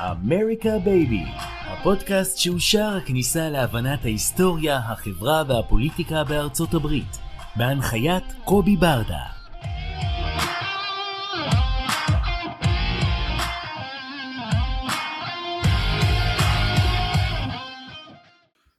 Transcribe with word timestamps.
אמריקה 0.00 0.78
בייבי, 0.84 1.24
הפודקאסט 1.66 2.38
שהוא 2.38 2.58
שער 2.58 2.96
הכניסה 2.96 3.48
להבנת 3.48 4.04
ההיסטוריה, 4.04 4.76
החברה 4.76 5.42
והפוליטיקה 5.48 6.24
בארצות 6.24 6.74
הברית, 6.74 7.18
בהנחיית 7.56 8.24
קובי 8.44 8.76
ברדה. 8.76 9.18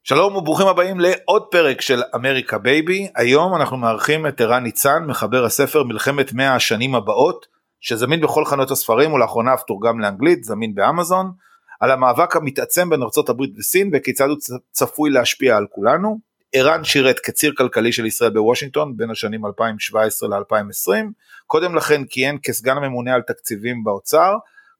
שלום 0.04 0.36
וברוכים 0.36 0.68
הבאים 0.68 1.00
לעוד 1.00 1.44
פרק 1.52 1.82
של 1.82 2.02
אמריקה 2.16 2.58
בייבי. 2.58 3.08
היום 3.16 3.56
אנחנו 3.56 3.78
מארחים 3.78 4.28
את 4.28 4.42
ערן 4.42 4.64
ניצן, 4.64 5.04
מחבר 5.08 5.46
הספר 5.46 5.84
מלחמת 5.84 6.34
100 6.34 6.56
השנים 6.56 6.96
הבאות, 6.96 7.57
שזמין 7.88 8.22
בכל 8.22 8.46
חנויות 8.46 8.72
הספרים 8.72 9.14
ולאחרונה 9.14 9.54
אף 9.54 9.64
תורגם 9.64 10.00
לאנגלית, 10.00 10.44
זמין 10.44 10.76
באמזון, 10.76 11.32
על 11.80 11.92
המאבק 11.92 12.36
המתעצם 12.36 12.90
בין 12.90 13.02
ארה"ב 13.02 13.42
וסין 13.58 13.90
וכיצד 13.94 14.26
הוא 14.26 14.38
צפוי 14.72 15.10
להשפיע 15.10 15.58
על 15.58 15.66
כולנו. 15.70 16.20
ערן 16.54 16.84
שירת 16.84 17.20
כציר 17.20 17.54
כלכלי 17.58 17.92
של 17.92 18.06
ישראל 18.06 18.30
בוושינגטון 18.30 18.98
בין 18.98 19.12
השנים 19.12 19.46
2017 19.46 20.30
ל-2020, 20.30 21.06
קודם 21.46 21.76
לכן 21.76 22.02
כיהן 22.10 22.38
כסגן 22.44 22.78
הממונה 22.78 23.14
על 23.14 23.22
תקציבים 23.22 23.84
באוצר, 23.84 24.34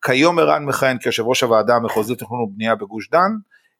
כיום 0.06 0.40
ערן 0.40 0.66
מכהן 0.66 0.98
כיושב 0.98 1.24
ראש 1.24 1.44
הוועדה 1.44 1.76
המחוזית 1.76 2.22
לתכנון 2.22 2.42
ובנייה 2.42 2.76
בגוש 2.76 3.10
דן, 3.10 3.32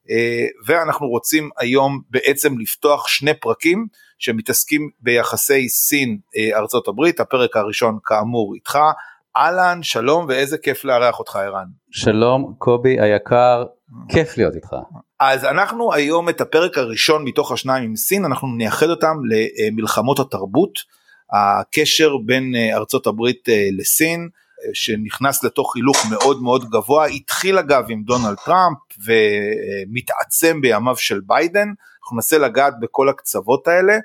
אה, 0.10 0.46
ואנחנו 0.66 1.08
רוצים 1.08 1.50
היום 1.58 2.02
בעצם 2.10 2.58
לפתוח 2.58 3.08
שני 3.08 3.34
פרקים 3.34 3.88
שמתעסקים 4.18 4.90
ביחסי 5.00 5.70
סין 5.70 6.18
אה, 6.38 6.58
ארצות 6.58 6.88
הברית, 6.88 7.20
הפרק 7.20 7.58
הראשון 7.58 7.98
כאמור 8.04 8.54
איתך, 8.56 8.80
אהלן, 9.38 9.84
שלום 9.84 10.26
ואיזה 10.30 10.58
כיף 10.58 10.86
לארח 10.86 11.20
אותך 11.20 11.36
ערן. 11.36 11.66
שלום 11.92 12.54
קובי 12.58 13.02
היקר, 13.02 13.64
כיף 14.10 14.38
להיות 14.38 14.56
איתך. 14.56 14.76
אז 15.20 15.46
אנחנו 15.46 15.94
היום 15.94 16.30
את 16.30 16.42
הפרק 16.42 16.78
הראשון 16.78 17.24
מתוך 17.24 17.52
השניים 17.52 17.84
עם 17.84 17.96
סין, 17.96 18.26
אנחנו 18.26 18.48
נייחד 18.48 18.90
אותם 18.90 19.16
למלחמות 19.30 20.20
התרבות, 20.20 20.80
הקשר 21.34 22.12
בין 22.26 22.54
אה, 22.56 22.78
ארצות 22.78 23.08
הברית 23.08 23.50
לסין. 23.78 24.30
שנכנס 24.74 25.44
לתוך 25.44 25.76
הילוך 25.76 25.98
מאוד 26.10 26.42
מאוד 26.42 26.70
גבוה, 26.70 27.06
התחיל 27.06 27.58
אגב 27.58 27.84
עם 27.90 28.04
דונלד 28.04 28.36
טראמפ 28.46 28.78
ומתעצם 29.06 30.62
בימיו 30.62 30.98
של 30.98 31.20
ביידן, 31.26 31.68
אנחנו 32.04 32.16
ננסה 32.16 32.38
לגעת 32.38 32.74
בכל 32.82 33.10
הקצוות 33.10 33.68
האלה. 33.68 33.98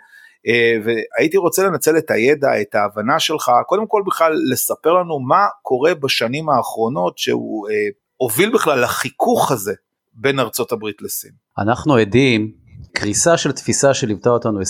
והייתי 0.85 1.37
רוצה 1.37 1.63
לנצל 1.67 1.99
את 1.99 2.11
הידע, 2.11 2.61
את 2.61 2.75
ההבנה 2.75 3.21
שלך, 3.21 3.51
קודם 3.67 3.87
כל 3.87 4.03
בכלל 4.07 4.33
לספר 4.53 4.93
לנו 4.93 5.21
מה 5.21 5.47
קורה 5.63 5.95
בשנים 5.95 6.49
האחרונות 6.49 7.19
שהוא 7.19 7.69
אה, 7.69 7.75
הוביל 8.17 8.55
בכלל 8.55 8.81
לחיכוך 8.81 9.53
הזה 9.53 9.73
בין 10.13 10.39
ארצות 10.39 10.73
הברית 10.73 11.03
לסין. 11.03 11.31
אנחנו 11.59 11.97
עדים 11.97 12.53
קריסה 12.93 13.37
של 13.37 13.53
תפיסה 13.53 13.95
שליוותה 13.95 14.31
אותנו 14.31 14.61
20-30 14.61 14.63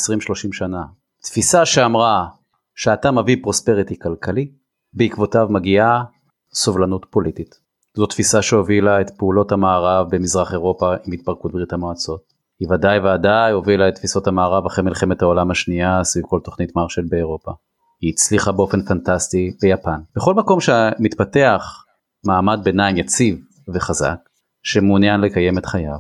שנה. 0.53 0.83
תפיסה 1.23 1.67
שאמרה 1.67 2.27
שאתה 2.75 3.11
מביא 3.11 3.37
פרוספריטי 3.43 3.99
כלכלי, 3.99 4.51
בעקבותיו 4.93 5.47
מגיעה 5.51 6.05
סובלנות 6.55 7.07
פוליטית. 7.11 7.55
זו 7.97 8.07
תפיסה 8.07 8.43
שהובילה 8.43 9.01
את 9.01 9.11
פעולות 9.19 9.53
המערב 9.53 10.07
במזרח 10.11 10.53
אירופה 10.53 10.95
עם 11.07 11.13
התפרקות 11.13 11.53
ברית 11.53 11.73
המועצות. 11.73 12.32
היא 12.63 12.69
ודאי 12.71 12.99
ודאי 12.99 13.53
הובילה 13.53 13.89
את 13.89 13.95
תפיסות 13.95 14.27
המערב 14.27 14.67
אחרי 14.67 14.85
מלחמת 14.85 15.23
העולם 15.23 15.51
השנייה 15.51 16.05
סביב 16.05 16.25
כל 16.27 16.41
תוכנית 16.45 16.77
מרשל 16.77 17.03
באירופה. 17.09 17.53
היא 18.01 18.13
הצליחה 18.13 18.53
באופן 18.53 18.83
פנטסטי 18.83 19.57
ביפן. 19.63 20.01
בכל 20.17 20.35
מקום 20.35 20.61
שמתפתח 20.61 21.85
מעמד 22.25 22.61
ביניים 22.65 22.97
יציב 22.97 23.39
וחזק, 23.75 24.17
שמעוניין 24.63 25.21
לקיים 25.21 25.59
את 25.59 25.67
חייו 25.67 25.99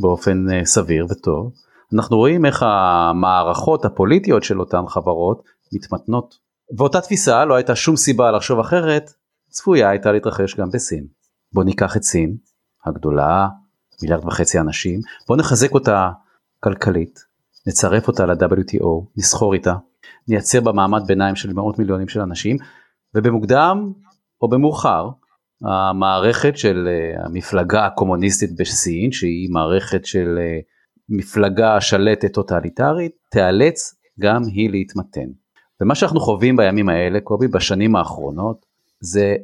באופן 0.00 0.46
uh, 0.48 0.64
סביר 0.64 1.06
וטוב, 1.10 1.52
אנחנו 1.94 2.16
רואים 2.16 2.46
איך 2.46 2.62
המערכות 2.66 3.84
הפוליטיות 3.84 4.42
של 4.42 4.60
אותן 4.60 4.86
חברות 4.88 5.42
מתמתנות. 5.72 6.34
ואותה 6.78 7.00
תפיסה 7.00 7.44
לא 7.44 7.54
הייתה 7.54 7.76
שום 7.76 7.96
סיבה 7.96 8.30
לחשוב 8.30 8.58
אחרת, 8.60 9.10
צפויה 9.50 9.90
הייתה 9.90 10.12
להתרחש 10.12 10.56
גם 10.56 10.70
בסין. 10.70 11.06
בוא 11.52 11.64
ניקח 11.64 11.96
את 11.96 12.02
סין, 12.02 12.36
הגדולה, 12.86 13.48
מיליארד 14.02 14.24
וחצי 14.24 14.60
אנשים, 14.60 15.00
בוא 15.28 15.36
נחזק 15.36 15.72
אותה 15.72 16.10
כלכלית, 16.60 17.18
נצרף 17.66 18.08
אותה 18.08 18.26
ל-WTO, 18.26 19.06
נסחור 19.16 19.54
איתה, 19.54 19.74
נייצר 20.28 20.60
בה 20.60 20.72
מעמד 20.72 21.02
ביניים 21.06 21.36
של 21.36 21.52
מאות 21.52 21.78
מיליונים 21.78 22.08
של 22.08 22.20
אנשים, 22.20 22.56
ובמוקדם 23.14 23.92
או 24.42 24.48
במאוחר, 24.48 25.08
המערכת 25.62 26.58
של 26.58 26.88
uh, 26.88 27.26
המפלגה 27.26 27.86
הקומוניסטית 27.86 28.56
בסין, 28.56 29.12
שהיא 29.12 29.48
מערכת 29.50 30.04
של 30.04 30.38
uh, 30.38 30.64
מפלגה 31.08 31.80
שלטת 31.80 32.32
טוטליטרית, 32.32 33.12
תיאלץ 33.30 33.94
גם 34.20 34.42
היא 34.52 34.70
להתמתן. 34.70 35.26
ומה 35.80 35.94
שאנחנו 35.94 36.20
חווים 36.20 36.56
בימים 36.56 36.88
האלה, 36.88 37.20
קובי, 37.20 37.48
בשנים 37.48 37.96
האחרונות, 37.96 38.66
זה 39.00 39.36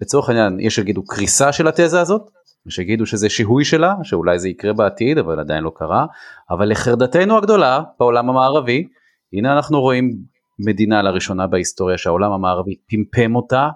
לצורך 0.00 0.28
העניין, 0.28 0.60
יש 0.60 0.74
שיגידו 0.74 1.04
קריסה 1.04 1.52
של 1.52 1.68
התזה 1.68 2.00
הזאת, 2.00 2.30
שיגידו 2.68 3.06
שזה 3.06 3.28
שיהוי 3.28 3.64
שלה, 3.64 3.94
שאולי 4.02 4.38
זה 4.38 4.48
יקרה 4.48 4.72
בעתיד, 4.72 5.18
אבל 5.18 5.40
עדיין 5.40 5.64
לא 5.64 5.72
קרה, 5.74 6.06
אבל 6.50 6.70
לחרדתנו 6.70 7.38
הגדולה 7.38 7.82
בעולם 8.00 8.30
המערבי, 8.30 8.88
הנה 9.32 9.52
אנחנו 9.52 9.80
רואים 9.80 10.10
מדינה 10.58 11.02
לראשונה 11.02 11.46
בהיסטוריה 11.46 11.98
שהעולם 11.98 12.32
המערבי 12.32 12.74
פמפם 12.88 13.36
אותה, 13.36 13.68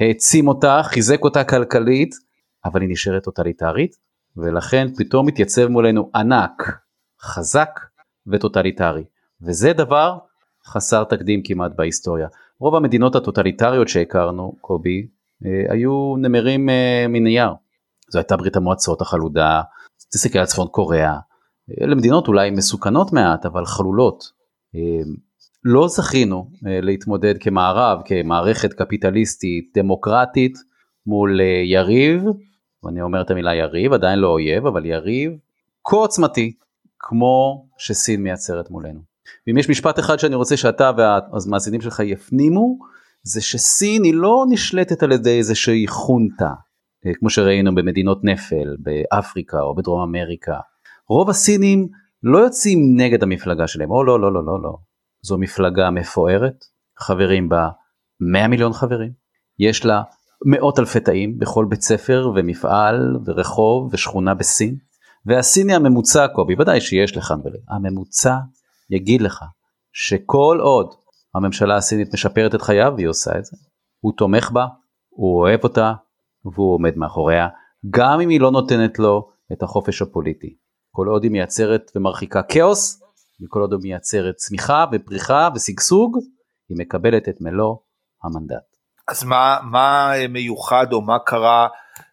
העצים 0.00 0.48
אותה, 0.48 0.80
חיזק 0.84 1.24
אותה 1.24 1.44
כלכלית, 1.44 2.14
אבל 2.64 2.80
היא 2.80 2.90
נשארת 2.90 3.24
טוטליטרית, 3.24 3.96
ולכן 4.36 4.86
פתאום 4.96 5.26
מתייצב 5.26 5.66
מולנו 5.66 6.10
ענק, 6.14 6.78
חזק 7.20 7.80
וטוטליטרי. 8.26 9.04
וזה 9.42 9.72
דבר 9.72 10.18
חסר 10.66 11.04
תקדים 11.04 11.42
כמעט 11.44 11.72
בהיסטוריה. 11.76 12.28
רוב 12.58 12.74
המדינות 12.74 13.16
הטוטליטריות 13.16 13.88
שהכרנו, 13.88 14.56
קובי, 14.60 15.06
אה, 15.46 15.72
היו 15.72 16.14
נמרים 16.18 16.68
אה, 16.68 17.06
מנייר. 17.08 17.50
זו 18.10 18.18
הייתה 18.18 18.36
ברית 18.36 18.56
המועצות 18.56 19.00
החלודה, 19.00 19.62
תסתכל 20.12 20.38
על 20.38 20.46
צפון 20.46 20.68
קוריאה, 20.68 21.18
אלה 21.80 21.94
מדינות 21.94 22.28
אולי 22.28 22.50
מסוכנות 22.50 23.12
מעט, 23.12 23.46
אבל 23.46 23.66
חלולות. 23.66 24.24
אה, 24.74 24.80
לא 25.64 25.88
זכינו 25.88 26.50
להתמודד 26.62 27.34
כמערב, 27.40 27.98
כמערכת 28.04 28.72
קפיטליסטית 28.72 29.70
דמוקרטית 29.78 30.58
מול 31.06 31.40
יריב, 31.64 32.22
ואני 32.84 33.02
אומר 33.02 33.20
את 33.20 33.30
המילה 33.30 33.54
יריב, 33.54 33.92
עדיין 33.92 34.18
לא 34.18 34.28
אויב, 34.28 34.66
אבל 34.66 34.86
יריב 34.86 35.32
כה 35.84 35.96
עוצמתי, 35.96 36.52
כמו 36.98 37.66
שסין 37.78 38.22
מייצרת 38.22 38.70
מולנו. 38.70 39.00
ואם 39.46 39.58
יש 39.58 39.68
משפט 39.68 39.98
אחד 39.98 40.18
שאני 40.18 40.34
רוצה 40.34 40.56
שאתה 40.56 40.90
והמאזינים 40.96 41.80
שלך 41.80 42.00
יפנימו, 42.00 42.78
זה 43.22 43.40
שסין 43.40 44.04
היא 44.04 44.14
לא 44.14 44.44
נשלטת 44.48 45.02
על 45.02 45.12
ידי 45.12 45.38
איזושהי 45.38 45.86
חונטה, 45.88 46.44
אה, 46.46 46.52
כמו 47.18 47.30
שראינו 47.30 47.74
במדינות 47.74 48.24
נפל, 48.24 48.76
באפריקה 48.78 49.60
או 49.60 49.74
בדרום 49.74 50.02
אמריקה. 50.02 50.58
רוב 51.08 51.30
הסינים 51.30 51.88
לא 52.22 52.38
יוצאים 52.38 52.78
נגד 52.96 53.22
המפלגה 53.22 53.66
שלהם, 53.66 53.90
או 53.90 54.04
לא, 54.04 54.20
לא, 54.20 54.32
לא, 54.32 54.44
לא, 54.44 54.62
לא. 54.62 54.76
זו 55.22 55.38
מפלגה 55.38 55.90
מפוארת, 55.90 56.64
חברים 56.98 57.48
בה 57.48 57.68
100 58.20 58.48
מיליון 58.48 58.72
חברים, 58.72 59.12
יש 59.58 59.84
לה 59.84 60.02
מאות 60.44 60.78
אלפי 60.78 61.00
תאים 61.00 61.38
בכל 61.38 61.66
בית 61.68 61.82
ספר 61.82 62.32
ומפעל 62.34 63.16
ורחוב 63.24 63.90
ושכונה 63.92 64.34
בסין, 64.34 64.76
והסיני 65.26 65.74
הממוצע, 65.74 66.28
קובי, 66.28 66.54
ודאי 66.58 66.80
שיש 66.80 67.16
לכאן 67.16 67.36
ולכאן, 67.44 67.60
הממוצע 67.68 68.36
יגיד 68.90 69.22
לך 69.22 69.44
שכל 69.92 70.58
עוד 70.60 70.94
הממשלה 71.34 71.76
הסינית 71.76 72.14
משפרת 72.14 72.54
את 72.54 72.62
חייו 72.62 72.92
והיא 72.96 73.08
עושה 73.08 73.38
את 73.38 73.44
זה, 73.44 73.56
הוא 74.00 74.12
תומך 74.16 74.50
בה, 74.50 74.66
הוא 75.08 75.40
אוהב 75.40 75.64
אותה 75.64 75.92
והוא 76.44 76.74
עומד 76.74 76.96
מאחוריה, 76.96 77.48
גם 77.90 78.20
אם 78.20 78.28
היא 78.28 78.40
לא 78.40 78.50
נותנת 78.50 78.98
לו 78.98 79.30
את 79.52 79.62
החופש 79.62 80.02
הפוליטי. 80.02 80.56
כל 80.90 81.06
עוד 81.06 81.22
היא 81.22 81.30
מייצרת 81.30 81.90
ומרחיקה 81.96 82.42
כאוס, 82.42 83.02
וכל 83.44 83.60
עוד 83.60 83.72
היא 83.72 83.80
מייצרת 83.82 84.34
צמיחה 84.34 84.84
ופריחה 84.92 85.48
ושגשוג, 85.54 86.18
היא 86.68 86.78
מקבלת 86.80 87.28
את 87.28 87.36
מלוא 87.40 87.76
המנדט. 88.24 88.76
אז 89.08 89.24
מה, 89.24 89.58
מה 89.70 90.12
מיוחד 90.28 90.92
או 90.92 91.02
מה 91.02 91.18
קרה 91.18 91.68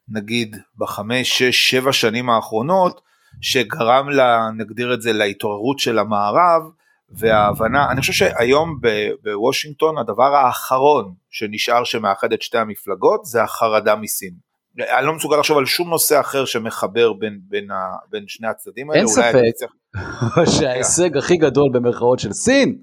נגיד 0.09 0.57
בחמש, 0.77 1.38
שש, 1.38 1.69
שבע 1.69 1.94
שנים 1.94 2.30
האחרונות 2.30 3.01
שגרם 3.41 4.09
לה, 4.09 4.50
נגדיר 4.57 4.94
את 4.94 5.01
זה, 5.01 5.13
להתעוררות 5.13 5.80
של 5.80 6.00
המערב 6.00 6.62
וההבנה, 7.09 7.92
אני 7.92 8.01
חושב 8.01 8.13
שהיום 8.13 8.80
בוושינגטון 9.24 9.98
הדבר 9.98 10.36
האחרון 10.36 11.13
שנשאר 11.30 11.83
שמאחד 11.83 12.33
את 12.33 12.42
שתי 12.42 12.57
המפלגות 12.57 13.25
זה 13.25 13.44
החרדה 13.44 13.95
מסין. 13.95 14.33
אני 14.98 15.06
לא 15.06 15.15
מסוגל 15.15 15.38
לחשוב 15.38 15.57
על 15.57 15.65
שום 15.65 15.89
נושא 15.89 16.19
אחר 16.19 16.45
שמחבר 16.45 17.13
בין, 17.13 17.39
בין, 17.48 17.71
ה, 17.71 17.75
בין 18.09 18.24
שני 18.27 18.48
הצדדים 18.48 18.89
האלה. 18.89 19.00
אין 19.00 19.07
ספק 19.07 19.42
שההישג 20.59 21.18
הכי 21.18 21.38
גדול 21.38 21.69
במרכאות 21.74 22.19
של 22.19 22.33
סין 22.33 22.77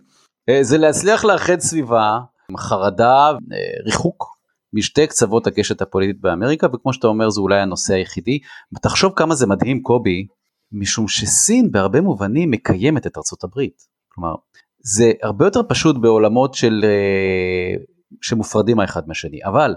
אה, 0.49 0.59
זה 0.63 0.79
להצליח 0.79 1.25
לאחד 1.25 1.61
סביבה 1.61 2.19
חרדה, 2.59 3.31
אה, 3.53 3.85
ריחוק 3.87 4.35
משתי 4.73 5.07
קצוות 5.07 5.47
הקשת 5.47 5.83
הפוליטית 5.83 6.21
באמריקה 6.21 6.67
וכמו 6.67 6.93
שאתה 6.93 7.07
אומר 7.07 7.31
זה 7.31 7.41
אולי 7.41 7.61
הנושא 7.61 7.95
היחידי. 7.95 8.39
תחשוב 8.83 9.13
כמה 9.17 9.35
זה 9.35 9.47
מדהים 9.47 9.83
קובי 9.83 10.27
משום 10.73 11.09
שסין 11.09 11.71
בהרבה 11.71 12.01
מובנים 12.01 12.51
מקיימת 12.51 13.07
את 13.07 13.17
ארצות 13.17 13.45
הברית. 13.45 13.94
כלומר, 14.15 14.35
זה 14.83 15.13
הרבה 15.23 15.45
יותר 15.45 15.61
פשוט 15.69 15.97
בעולמות 15.97 16.55
של, 16.55 16.85
אה, 16.85 17.85
שמופרדים 18.23 18.81
האחד 18.81 19.09
מהשני, 19.09 19.45
אבל, 19.45 19.75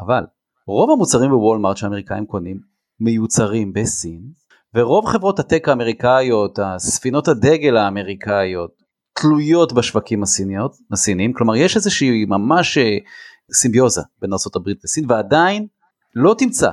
אבל, 0.00 0.24
רוב 0.66 0.90
המוצרים 0.90 1.30
בוולמארט 1.30 1.76
שהאמריקאים 1.76 2.26
קונים 2.26 2.60
מיוצרים 3.00 3.72
בסין, 3.72 4.22
ורוב 4.74 5.06
חברות 5.06 5.38
הטק 5.38 5.68
האמריקאיות, 5.68 6.58
הספינות 6.62 7.28
הדגל 7.28 7.76
האמריקאיות, 7.76 8.70
תלויות 9.12 9.72
בשווקים 9.72 10.22
הסיניות, 10.22 10.76
הסיניים, 10.92 11.32
כלומר 11.32 11.56
יש 11.56 11.76
איזושהי 11.76 12.24
ממש 12.24 12.78
אה, 12.78 12.96
סימביוזה 13.52 14.02
בין 14.20 14.30
ארה"ב 14.32 14.68
וסין, 14.84 15.04
ועדיין 15.08 15.66
לא 16.14 16.34
תמצא, 16.38 16.70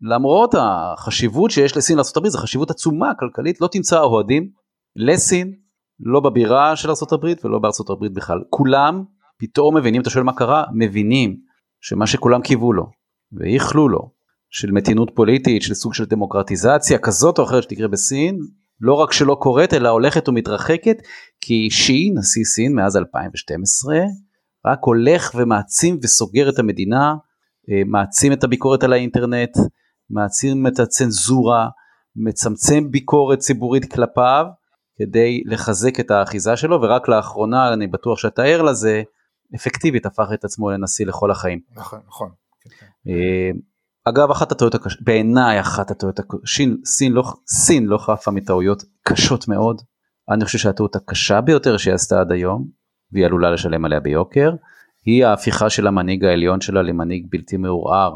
למרות 0.00 0.54
החשיבות 0.58 1.50
שיש 1.50 1.76
לסין 1.76 1.96
לארה"ב, 1.96 2.28
זו 2.28 2.38
חשיבות 2.38 2.70
עצומה 2.70 3.12
כלכלית, 3.18 3.60
לא 3.60 3.68
תמצא 3.72 4.00
אוהדים 4.00 4.50
לסין 4.96 5.54
לא 6.00 6.20
בבירה 6.20 6.76
של 6.76 6.88
ארה"ב 6.90 7.26
ולא 7.44 7.60
הברית 7.90 8.12
בכלל. 8.12 8.38
כולם 8.50 9.04
פתאום 9.38 9.76
מבינים, 9.76 10.02
אתה 10.02 10.10
שואל 10.10 10.24
מה 10.24 10.32
קרה? 10.32 10.64
מבינים 10.74 11.36
שמה 11.80 12.06
שכולם 12.06 12.42
קיוו 12.42 12.72
לו 12.72 12.86
ואיחלו 13.32 13.88
לו, 13.88 14.10
של 14.50 14.70
מתינות 14.70 15.10
פוליטית, 15.14 15.62
של 15.62 15.74
סוג 15.74 15.94
של 15.94 16.04
דמוקרטיזציה 16.04 16.98
כזאת 16.98 17.38
או 17.38 17.44
אחרת 17.44 17.62
שתקרה 17.62 17.88
בסין, 17.88 18.38
לא 18.80 18.94
רק 18.94 19.12
שלא 19.12 19.36
קורית 19.40 19.74
אלא 19.74 19.88
הולכת 19.88 20.28
ומתרחקת, 20.28 20.96
כי 21.40 21.70
שי, 21.70 22.10
נשיא 22.14 22.44
סין 22.44 22.74
מאז 22.74 22.96
2012, 22.96 24.00
רק 24.66 24.78
הולך 24.82 25.32
ומעצים 25.34 25.98
וסוגר 26.02 26.48
את 26.48 26.58
המדינה, 26.58 27.14
אה, 27.70 27.82
מעצים 27.86 28.32
את 28.32 28.44
הביקורת 28.44 28.84
על 28.84 28.92
האינטרנט, 28.92 29.56
מעצים 30.10 30.66
את 30.66 30.78
הצנזורה, 30.80 31.68
מצמצם 32.16 32.90
ביקורת 32.90 33.38
ציבורית 33.38 33.92
כלפיו, 33.92 34.44
כדי 34.98 35.42
לחזק 35.46 36.00
את 36.00 36.10
האחיזה 36.10 36.56
שלו, 36.56 36.82
ורק 36.82 37.08
לאחרונה, 37.08 37.72
אני 37.72 37.86
בטוח 37.86 38.18
שאתה 38.18 38.42
ער 38.42 38.62
לזה, 38.62 39.02
אפקטיבית 39.54 40.06
הפך 40.06 40.28
את 40.34 40.44
עצמו 40.44 40.70
לנשיא 40.70 41.06
לכל 41.06 41.30
החיים. 41.30 41.60
נכון, 41.76 42.00
נכון. 42.08 42.30
אה, 43.08 43.50
אגב, 44.04 44.30
אחת 44.30 44.52
הטעויות 44.52 44.74
הקשות, 44.74 45.02
בעיניי 45.02 45.60
אחת 45.60 45.90
הטעויות 45.90 46.18
הקשות, 46.18 46.46
סין, 46.46 46.76
סין, 46.84 47.12
לא, 47.12 47.22
סין 47.48 47.86
לא 47.86 47.98
חפה 47.98 48.30
מטעויות 48.30 48.84
קשות 49.02 49.48
מאוד. 49.48 49.82
אני 50.30 50.44
חושב 50.44 50.58
שהטעות 50.58 50.96
הקשה 50.96 51.40
ביותר 51.40 51.76
שהיא 51.76 51.94
עשתה 51.94 52.20
עד 52.20 52.32
היום, 52.32 52.68
והיא 53.12 53.26
עלולה 53.26 53.50
לשלם 53.50 53.84
עליה 53.84 54.00
ביוקר, 54.00 54.50
היא 55.04 55.26
ההפיכה 55.26 55.70
של 55.70 55.86
המנהיג 55.86 56.24
העליון 56.24 56.60
שלה 56.60 56.82
למנהיג 56.82 57.26
בלתי 57.30 57.56
מעורער. 57.56 58.14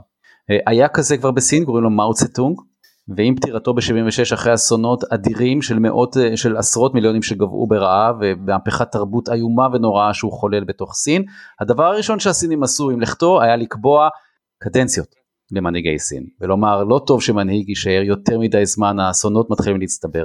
אה, 0.50 0.58
היה 0.66 0.88
כזה 0.88 1.16
כבר 1.16 1.30
בסין, 1.30 1.64
קוראים 1.64 1.84
לו 1.84 1.90
מאו 1.90 2.14
צטונג, 2.14 2.60
ועם 3.08 3.36
פטירתו 3.36 3.74
ב-76 3.74 4.34
אחרי 4.34 4.54
אסונות 4.54 5.04
אדירים 5.04 5.62
של 5.62 5.78
מאות, 5.78 6.16
אה, 6.16 6.36
של 6.36 6.56
עשרות 6.56 6.94
מיליונים 6.94 7.22
שגבעו 7.22 7.66
ברעב 7.66 8.16
ומהפכת 8.20 8.92
תרבות 8.92 9.28
איומה 9.28 9.66
ונוראה 9.72 10.14
שהוא 10.14 10.32
חולל 10.32 10.64
בתוך 10.64 10.94
סין, 10.94 11.24
הדבר 11.60 11.84
הראשון 11.84 12.18
שהסינים 12.18 12.62
עשו 12.62 12.90
עם 12.90 13.00
לכתו 13.00 13.42
היה 13.42 13.56
לקבוע 13.56 14.08
קדנציות 14.62 15.14
למנהיגי 15.52 15.98
סין, 15.98 16.26
ולומר 16.40 16.84
לא 16.84 17.00
טוב 17.06 17.22
שמנהיג 17.22 17.68
יישאר 17.68 18.02
יותר 18.04 18.38
מדי 18.38 18.66
זמן, 18.66 18.98
האסונות 18.98 19.50
מתחילים 19.50 19.80
להצטבר. 19.80 20.24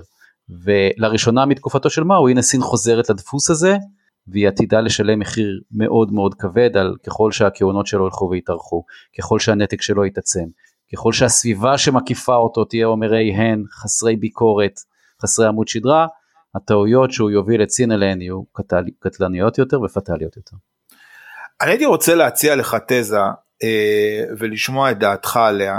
ולראשונה 0.63 1.45
מתקופתו 1.45 1.89
של 1.89 2.03
מאו, 2.03 2.27
הנה 2.27 2.41
סין 2.41 2.61
חוזרת 2.61 3.09
לדפוס 3.09 3.49
הזה, 3.49 3.77
והיא 4.27 4.47
עתידה 4.47 4.81
לשלם 4.81 5.19
מחיר 5.19 5.61
מאוד 5.71 6.13
מאוד 6.13 6.33
כבד 6.33 6.77
על 6.77 6.95
ככל 7.05 7.31
שהכהונות 7.31 7.87
שלו 7.87 8.05
ילכו 8.05 8.29
ויתארכו, 8.31 8.83
ככל 9.19 9.39
שהנתק 9.39 9.81
שלו 9.81 10.05
יתעצם, 10.05 10.45
ככל 10.93 11.13
שהסביבה 11.13 11.77
שמקיפה 11.77 12.35
אותו 12.35 12.65
תהיה 12.65 12.85
אומרי 12.85 13.33
הן, 13.33 13.63
חסרי 13.71 14.15
ביקורת, 14.15 14.79
חסרי 15.21 15.47
עמוד 15.47 15.67
שדרה, 15.67 16.07
הטעויות 16.55 17.11
שהוא 17.11 17.31
יוביל 17.31 17.63
את 17.63 17.69
סין 17.69 17.91
אליהן 17.91 18.21
יהיו 18.21 18.43
קטלניות 18.99 19.57
יותר 19.57 19.81
ופטאליות 19.81 20.37
יותר. 20.37 20.55
אני 21.61 21.71
הייתי 21.71 21.85
רוצה 21.85 22.15
להציע 22.15 22.55
לך 22.55 22.77
תזה 22.87 23.17
אה, 23.63 24.23
ולשמוע 24.39 24.91
את 24.91 24.99
דעתך 24.99 25.37
עליה, 25.37 25.77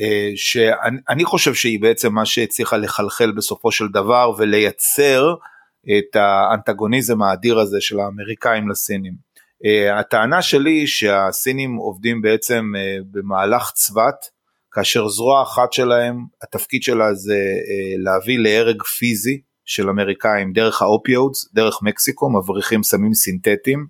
אה, 0.00 0.30
שאני 0.34 1.24
חושב 1.24 1.54
שהיא 1.54 1.80
בעצם 1.80 2.12
מה 2.12 2.26
שהצליחה 2.26 2.76
לחלחל 2.76 3.32
בסופו 3.32 3.72
של 3.72 3.88
דבר 3.88 4.32
ולייצר 4.38 5.34
את 5.82 6.16
האנטגוניזם 6.16 7.22
האדיר 7.22 7.58
הזה 7.58 7.76
של 7.80 8.00
האמריקאים 8.00 8.68
לסינים. 8.68 9.32
אה, 9.64 9.98
הטענה 9.98 10.42
שלי 10.42 10.86
שהסינים 10.86 11.76
עובדים 11.76 12.22
בעצם 12.22 12.72
אה, 12.76 12.96
במהלך 13.10 13.70
צבת, 13.74 14.30
כאשר 14.72 15.08
זרוע 15.08 15.42
אחת 15.42 15.72
שלהם, 15.72 16.24
התפקיד 16.42 16.82
שלה 16.82 17.14
זה 17.14 17.34
אה, 17.34 17.94
להביא 17.98 18.38
להרג 18.38 18.82
פיזי 18.82 19.40
של 19.64 19.88
אמריקאים 19.88 20.52
דרך 20.52 20.82
האופיודס, 20.82 21.54
דרך 21.54 21.78
מקסיקו, 21.82 22.30
מבריחים 22.30 22.82
סמים 22.82 23.14
סינתטיים. 23.14 23.86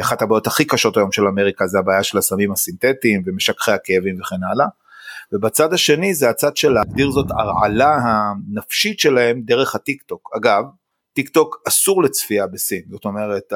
אחת 0.00 0.22
הבעיות 0.22 0.46
הכי 0.46 0.64
קשות 0.64 0.96
היום 0.96 1.12
של 1.12 1.26
אמריקה 1.26 1.66
זה 1.66 1.78
הבעיה 1.78 2.02
של 2.02 2.18
הסמים 2.18 2.52
הסינתטיים 2.52 3.22
ומשככי 3.26 3.72
הכאבים 3.72 4.20
וכן 4.20 4.36
הלאה. 4.52 4.66
ובצד 5.32 5.72
השני 5.72 6.14
זה 6.14 6.30
הצד 6.30 6.56
של 6.56 6.72
להגדיר 6.72 7.10
זאת 7.10 7.26
הרעלה 7.30 7.96
הנפשית 8.04 8.98
שלהם 8.98 9.42
דרך 9.44 9.74
הטיק 9.74 10.02
טוק. 10.02 10.30
אגב, 10.36 10.64
טיק 11.14 11.28
טוק 11.28 11.62
אסור 11.68 12.02
לצפייה 12.02 12.46
בסין, 12.46 12.82
זאת 12.90 13.04
אומרת 13.04 13.52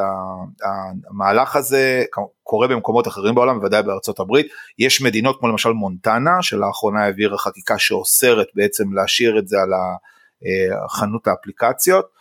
המהלך 1.10 1.56
הזה 1.56 2.04
קורה 2.42 2.68
במקומות 2.68 3.08
אחרים 3.08 3.34
בעולם, 3.34 3.58
בוודאי 3.58 3.82
בארצות 3.82 4.20
הברית, 4.20 4.46
יש 4.78 5.02
מדינות 5.02 5.36
כמו 5.38 5.48
למשל 5.48 5.70
מונטנה 5.70 6.42
שלאחרונה 6.42 7.04
העבירה 7.04 7.38
חקיקה 7.38 7.78
שאוסרת 7.78 8.46
בעצם 8.54 8.92
להשאיר 8.92 9.38
את 9.38 9.48
זה 9.48 9.56
על 9.60 9.72
אה, 9.72 10.88
חנות 10.88 11.26
האפליקציות, 11.26 12.15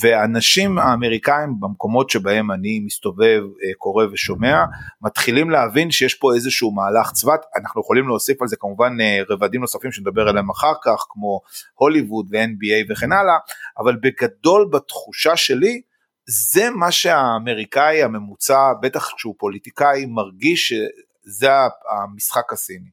ואנשים 0.00 0.78
האמריקאים 0.78 1.60
במקומות 1.60 2.10
שבהם 2.10 2.50
אני 2.50 2.80
מסתובב, 2.80 3.42
אה, 3.64 3.74
קורא 3.78 4.04
ושומע, 4.12 4.64
מתחילים 5.02 5.50
להבין 5.50 5.90
שיש 5.90 6.14
פה 6.14 6.34
איזשהו 6.34 6.70
מהלך 6.70 7.12
צבת, 7.12 7.40
אנחנו 7.56 7.80
יכולים 7.80 8.08
להוסיף 8.08 8.42
על 8.42 8.48
זה 8.48 8.56
כמובן 8.56 8.96
אה, 9.00 9.18
רבדים 9.30 9.60
נוספים 9.60 9.92
שנדבר 9.92 10.28
עליהם 10.28 10.50
אחר 10.50 10.72
כך, 10.84 11.06
כמו 11.08 11.40
הוליווד 11.74 12.26
ו-NBA 12.30 12.92
וכן 12.92 13.12
הלאה, 13.12 13.36
אבל 13.78 13.96
בגדול 13.96 14.68
בתחושה 14.72 15.36
שלי, 15.36 15.82
זה 16.26 16.70
מה 16.70 16.92
שהאמריקאי 16.92 18.02
הממוצע, 18.02 18.72
בטח 18.82 19.12
כשהוא 19.16 19.34
פוליטיקאי, 19.38 20.06
מרגיש 20.06 20.68
שזה 20.68 21.50
המשחק 21.90 22.52
הסיני. 22.52 22.88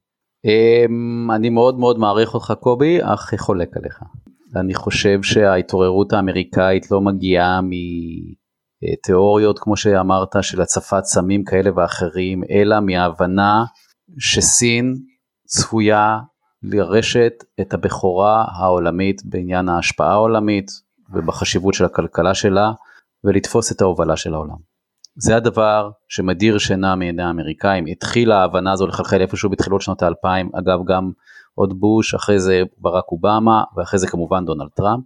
אמ, 0.46 1.32
אני 1.32 1.50
מאוד 1.50 1.79
מאוד 1.79 2.00
מעריך 2.00 2.34
אותך 2.34 2.53
קובי, 2.60 3.00
אך 3.03 3.34
חולק 3.38 3.77
עליך. 3.77 4.00
אני 4.56 4.74
חושב 4.74 5.24
שההתעוררות 5.24 6.13
האמריקאית 6.13 6.91
לא 6.91 7.01
מגיעה 7.01 7.60
מתיאוריות 8.84 9.60
כמו 9.60 9.77
שאמרת 9.77 10.36
של 10.41 10.62
הצפת 10.62 11.03
סמים 11.03 11.44
כאלה 11.44 11.70
ואחרים, 11.75 12.44
אלא 12.51 12.79
מההבנה 12.79 13.63
שסין 14.20 14.96
צפויה 15.46 16.18
לרשת 16.63 17.34
את 17.62 17.74
הבכורה 17.74 18.46
העולמית 18.58 19.22
בעניין 19.25 19.70
ההשפעה 19.70 20.12
העולמית 20.12 20.72
ובחשיבות 21.13 21.74
של 21.74 21.86
הכלכלה 21.86 22.34
שלה 22.34 22.72
ולתפוס 23.24 23.72
את 23.72 23.82
ההובלה 23.82 24.18
של 24.18 24.34
העולם. 24.34 24.70
זה 25.15 25.36
הדבר 25.36 25.89
שמדיר 26.08 26.58
שינה 26.58 26.96
מעיני 26.96 27.24
האמריקאים, 27.24 27.86
התחילה 27.86 28.41
ההבנה 28.41 28.72
הזו 28.72 28.88
לחלחל 28.88 29.22
איפשהו 29.22 29.50
בתחילות 29.50 29.82
שנות 29.82 30.03
האלפיים, 30.03 30.50
אגב 30.56 30.79
גם 30.88 31.12
עוד 31.59 31.79
בוש, 31.79 32.13
אחרי 32.13 32.39
זה 32.39 32.61
ברק 32.77 33.11
אובמה, 33.11 33.63
ואחרי 33.75 33.99
זה 33.99 34.07
כמובן 34.07 34.45
דונלד 34.45 34.69
טראמפ, 34.75 35.03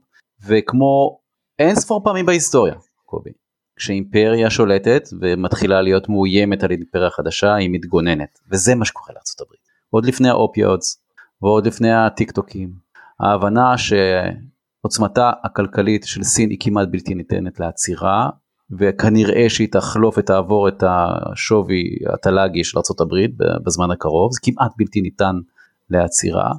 וכמו 0.48 1.20
אין 1.60 1.76
ספור 1.76 2.04
פעמים 2.04 2.26
בהיסטוריה, 2.26 2.74
קובי, 3.06 3.30
כשאימפריה 3.76 4.50
שולטת 4.50 5.04
ומתחילה 5.22 5.82
להיות 5.82 6.10
מאוימת 6.10 6.64
על 6.64 6.72
אימפריה 6.72 7.10
חדשה, 7.10 7.56
היא 7.56 7.70
מתגוננת, 7.72 8.40
וזה 8.52 8.76
מה 8.76 8.86
שקורה 8.86 9.10
הברית. 9.42 9.62
עוד 9.90 10.06
לפני 10.06 10.30
האופיודס, 10.30 11.04
ועוד 11.42 11.68
לפני 11.68 11.94
הטיק 11.94 12.32
טוקים, 12.32 12.72
ההבנה 13.20 13.76
שעוצמתה 13.78 15.32
הכלכלית 15.44 16.04
של 16.04 16.24
סין 16.24 16.50
היא 16.50 16.58
כמעט 16.62 16.88
בלתי 16.92 17.14
ניתנת 17.14 17.60
לעצירה, 17.60 18.30
וכנראה 18.80 19.50
שהיא 19.50 19.68
תחלוף 19.72 20.18
ותעבור 20.18 20.68
את 20.68 20.84
השווי 20.88 21.84
התל"גי 22.14 22.64
של 22.64 22.78
ארה"ב 22.78 23.16
בזמן 23.66 23.92
הקרוב, 23.92 24.32
זה 24.34 24.40
כמעט 24.44 24.72
בלתי 24.78 25.02
ניתן 25.02 25.36
לעצירה. 25.90 26.52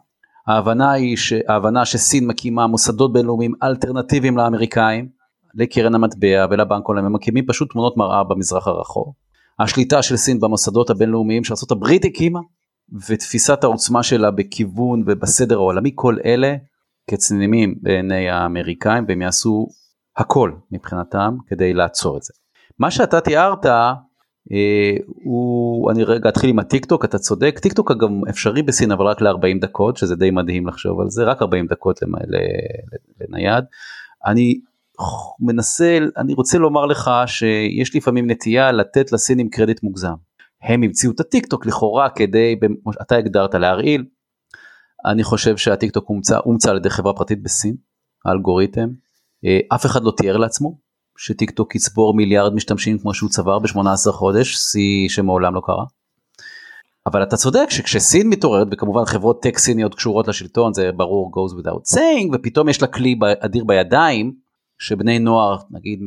ההבנה 0.46 0.92
היא, 0.92 1.16
ש... 1.16 1.32
ההבנה 1.48 1.84
שסין 1.84 2.26
מקימה 2.26 2.66
מוסדות 2.66 3.12
בינלאומיים 3.12 3.52
אלטרנטיביים 3.62 4.36
לאמריקאים, 4.36 5.08
לקרן 5.54 5.94
המטבע 5.94 6.46
ולבנק 6.50 6.82
העולמי, 6.84 7.08
מקימים 7.08 7.46
פשוט 7.46 7.72
תמונות 7.72 7.96
מראה 7.96 8.24
במזרח 8.24 8.68
הרחוק. 8.68 9.14
השליטה 9.58 10.02
של 10.02 10.16
סין 10.16 10.40
במוסדות 10.40 10.90
הבינלאומיים 10.90 11.44
שארה"ב 11.44 11.84
הקימה, 12.06 12.40
ותפיסת 13.08 13.64
העוצמה 13.64 14.02
שלה 14.02 14.30
בכיוון 14.30 15.02
ובסדר 15.06 15.56
העולמי, 15.56 15.90
כל 15.94 16.16
אלה 16.24 16.54
כצנינים 17.10 17.74
בעיני 17.82 18.30
האמריקאים, 18.30 19.04
והם 19.08 19.22
יעשו 19.22 19.68
הכל 20.16 20.52
מבחינתם 20.70 21.36
כדי 21.46 21.74
לעצור 21.74 22.16
את 22.16 22.22
זה. 22.22 22.32
מה 22.78 22.90
שאתה 22.90 23.20
תיארת, 23.20 23.66
הוא, 25.24 25.90
אני 25.90 26.04
רגע 26.04 26.28
אתחיל 26.28 26.50
עם 26.50 26.58
הטיק 26.58 26.84
טוק, 26.84 27.04
אתה 27.04 27.18
צודק, 27.18 27.58
טיק 27.62 27.72
טוק 27.72 27.90
אגב 27.90 28.08
אפשרי 28.30 28.62
בסין 28.62 28.92
אבל 28.92 29.06
רק 29.06 29.20
ל-40 29.20 29.60
דקות, 29.60 29.96
שזה 29.96 30.16
די 30.16 30.30
מדהים 30.30 30.66
לחשוב 30.66 31.00
על 31.00 31.10
זה, 31.10 31.24
רק 31.24 31.42
40 31.42 31.66
דקות 31.66 32.00
לנייד. 33.20 33.64
אני 34.26 34.60
מנסה, 35.40 35.98
אני 36.16 36.34
רוצה 36.34 36.58
לומר 36.58 36.86
לך 36.86 37.10
שיש 37.26 37.96
לפעמים 37.96 38.30
נטייה 38.30 38.72
לתת 38.72 39.12
לסינים 39.12 39.48
קרדיט 39.50 39.82
מוגזם. 39.82 40.14
הם 40.62 40.82
המציאו 40.82 41.12
את 41.12 41.20
הטיק 41.20 41.46
טוק 41.46 41.66
לכאורה 41.66 42.10
כדי, 42.10 42.56
אתה 43.02 43.16
הגדרת 43.16 43.54
להרעיל, 43.54 44.04
אני 45.06 45.24
חושב 45.24 45.56
שהטיק 45.56 45.90
טוק 45.90 46.08
הומצא, 46.08 46.38
הומצא 46.44 46.70
על 46.70 46.76
ידי 46.76 46.90
חברה 46.90 47.12
פרטית 47.12 47.42
בסין, 47.42 47.76
האלגוריתם, 48.24 48.88
אה, 49.44 49.58
אף 49.74 49.86
אחד 49.86 50.04
לא 50.04 50.12
תיאר 50.16 50.36
לעצמו 50.36 50.78
שטיק 51.18 51.50
טוק 51.50 51.74
יצבור 51.74 52.14
מיליארד 52.14 52.54
משתמשים 52.54 52.98
כמו 52.98 53.14
שהוא 53.14 53.30
צבר 53.30 53.58
ב-18 53.58 54.12
חודש, 54.12 54.54
שיא 54.54 55.08
שמעולם 55.08 55.54
לא 55.54 55.62
קרה. 55.64 55.84
אבל 57.06 57.22
אתה 57.22 57.36
צודק 57.36 57.66
שכשסין 57.70 58.28
מתעוררת 58.28 58.66
וכמובן 58.70 59.04
חברות 59.04 59.42
טק 59.42 59.58
סיניות 59.58 59.94
קשורות 59.94 60.28
לשלטון 60.28 60.74
זה 60.74 60.90
ברור 60.96 61.32
goes 61.34 61.52
without 61.52 61.94
saying 61.94 62.28
ופתאום 62.32 62.68
יש 62.68 62.82
לה 62.82 62.88
כלי 62.88 63.18
אדיר 63.40 63.64
בידיים 63.64 64.34
שבני 64.78 65.18
נוער 65.18 65.56
נגיד 65.70 66.00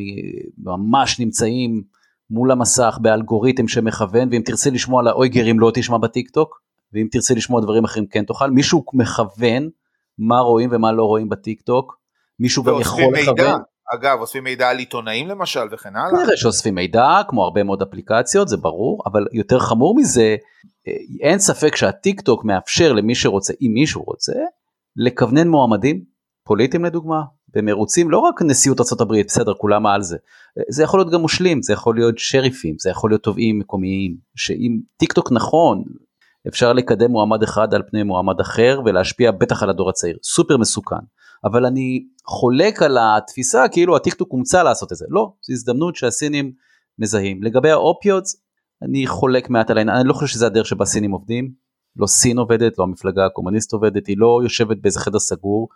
ממש 0.58 1.20
נמצאים 1.20 1.84
מול 2.30 2.52
המסך 2.52 2.98
באלגוריתם 3.02 3.68
שמכוון 3.68 4.30
ואם 4.32 4.42
תרצה 4.46 4.70
לשמוע 4.70 5.02
על 5.02 5.08
האויגרים 5.08 5.60
לא 5.60 5.72
תשמע 5.74 5.98
בטיק 5.98 6.30
טוק 6.30 6.62
ואם 6.94 7.08
תרצה 7.12 7.34
לשמוע 7.34 7.62
דברים 7.62 7.84
אחרים 7.84 8.06
כן 8.06 8.24
תוכל 8.24 8.52
מישהו 8.52 8.84
מכוון 8.94 9.70
מה 10.18 10.40
רואים 10.40 10.70
ומה 10.72 10.92
לא 10.92 11.04
רואים 11.04 11.30
בטיק 11.30 11.62
טוק 11.62 11.98
מישהו 12.40 12.64
גם 12.64 12.82
יכול 12.82 13.04
לכוון. 13.14 13.62
אגב, 13.96 14.20
אוספים 14.20 14.44
מידע 14.44 14.70
על 14.70 14.78
עיתונאים 14.78 15.28
למשל 15.28 15.68
וכן 15.72 15.96
הלאה. 15.96 16.24
נראה 16.24 16.38
שאוספים 16.38 16.76
מידע, 16.76 17.22
כמו 17.28 17.44
הרבה 17.44 17.64
מאוד 17.64 17.82
אפליקציות, 17.82 18.48
זה 18.48 18.58
ברור, 18.58 19.04
אבל 19.06 19.26
יותר 19.32 19.60
חמור 19.60 19.96
מזה, 19.96 20.36
אה, 20.88 20.94
אין 21.22 21.40
ספק 21.40 21.76
שהטיק 21.76 22.22
טוק 22.22 22.46
מאפשר 22.46 22.94
למי 22.94 23.16
שרוצה, 23.16 23.54
אם 23.62 23.72
מישהו 23.74 24.04
רוצה, 24.04 24.34
לכוונן 24.96 25.48
מועמדים, 25.48 26.04
פוליטיים 26.44 26.86
לדוגמה, 26.86 27.22
במרוצים, 27.56 28.12
לא 28.12 28.18
רק 28.18 28.42
נשיאות 28.42 28.80
ארה"ב, 28.80 29.22
בסדר, 29.26 29.54
כולם 29.54 29.86
על 29.86 30.02
זה. 30.02 30.18
אה, 30.58 30.64
זה 30.70 30.84
יכול 30.84 31.00
להיות 31.00 31.12
גם 31.12 31.22
מושלים, 31.22 31.62
זה 31.62 31.74
יכול 31.74 31.96
להיות 31.96 32.18
שריפים, 32.18 32.76
זה 32.80 32.90
יכול 32.90 33.12
להיות 33.12 33.24
תובעים 33.24 33.60
מקומיים, 33.60 34.18
שאם 34.36 34.80
טיק 34.98 35.14
טוק 35.14 35.32
נכון, 35.32 35.84
אפשר 36.48 36.74
לקדם 36.74 37.12
מועמד 37.12 37.44
אחד 37.44 37.74
על 37.74 37.84
פני 37.90 38.04
מועמד 38.04 38.40
אחר 38.40 38.82
ולהשפיע 38.86 39.32
בטח 39.32 39.64
על 39.64 39.70
הדור 39.70 39.90
הצעיר, 39.90 40.18
סופר 40.24 40.58
מסוכן. 40.58 40.96
אבל 41.44 41.66
אני 41.66 42.06
חולק 42.26 42.82
על 42.82 42.98
התפיסה 43.02 43.68
כאילו 43.68 43.96
הטיקטוק 43.96 44.32
הומצא 44.32 44.64
לעשות 44.64 44.92
את 44.92 44.98
זה, 44.98 45.06
לא, 45.10 45.34
זו 45.42 45.54
הזדמנות 45.54 45.96
שהסינים 45.96 46.52
מזהים. 47.00 47.44
לגבי 47.44 47.72
האופיואידס, 47.72 48.36
אני 48.82 49.08
חולק 49.08 49.50
מעט 49.50 49.70
על 49.70 49.78
אני 49.78 50.08
לא 50.08 50.14
חושב 50.14 50.28
שזה 50.28 50.46
הדרך 50.46 50.66
שבה 50.66 50.86
סינים 50.86 51.12
עובדים, 51.12 51.52
לא 51.96 52.08
סין 52.08 52.38
עובדת, 52.38 52.78
לא 52.78 52.84
המפלגה 52.84 53.26
הקומוניסט 53.26 53.74
עובדת, 53.74 54.08
היא 54.08 54.16
לא 54.20 54.40
יושבת 54.44 54.78
באיזה 54.78 55.00
חדר 55.00 55.20
סגור 55.20 55.70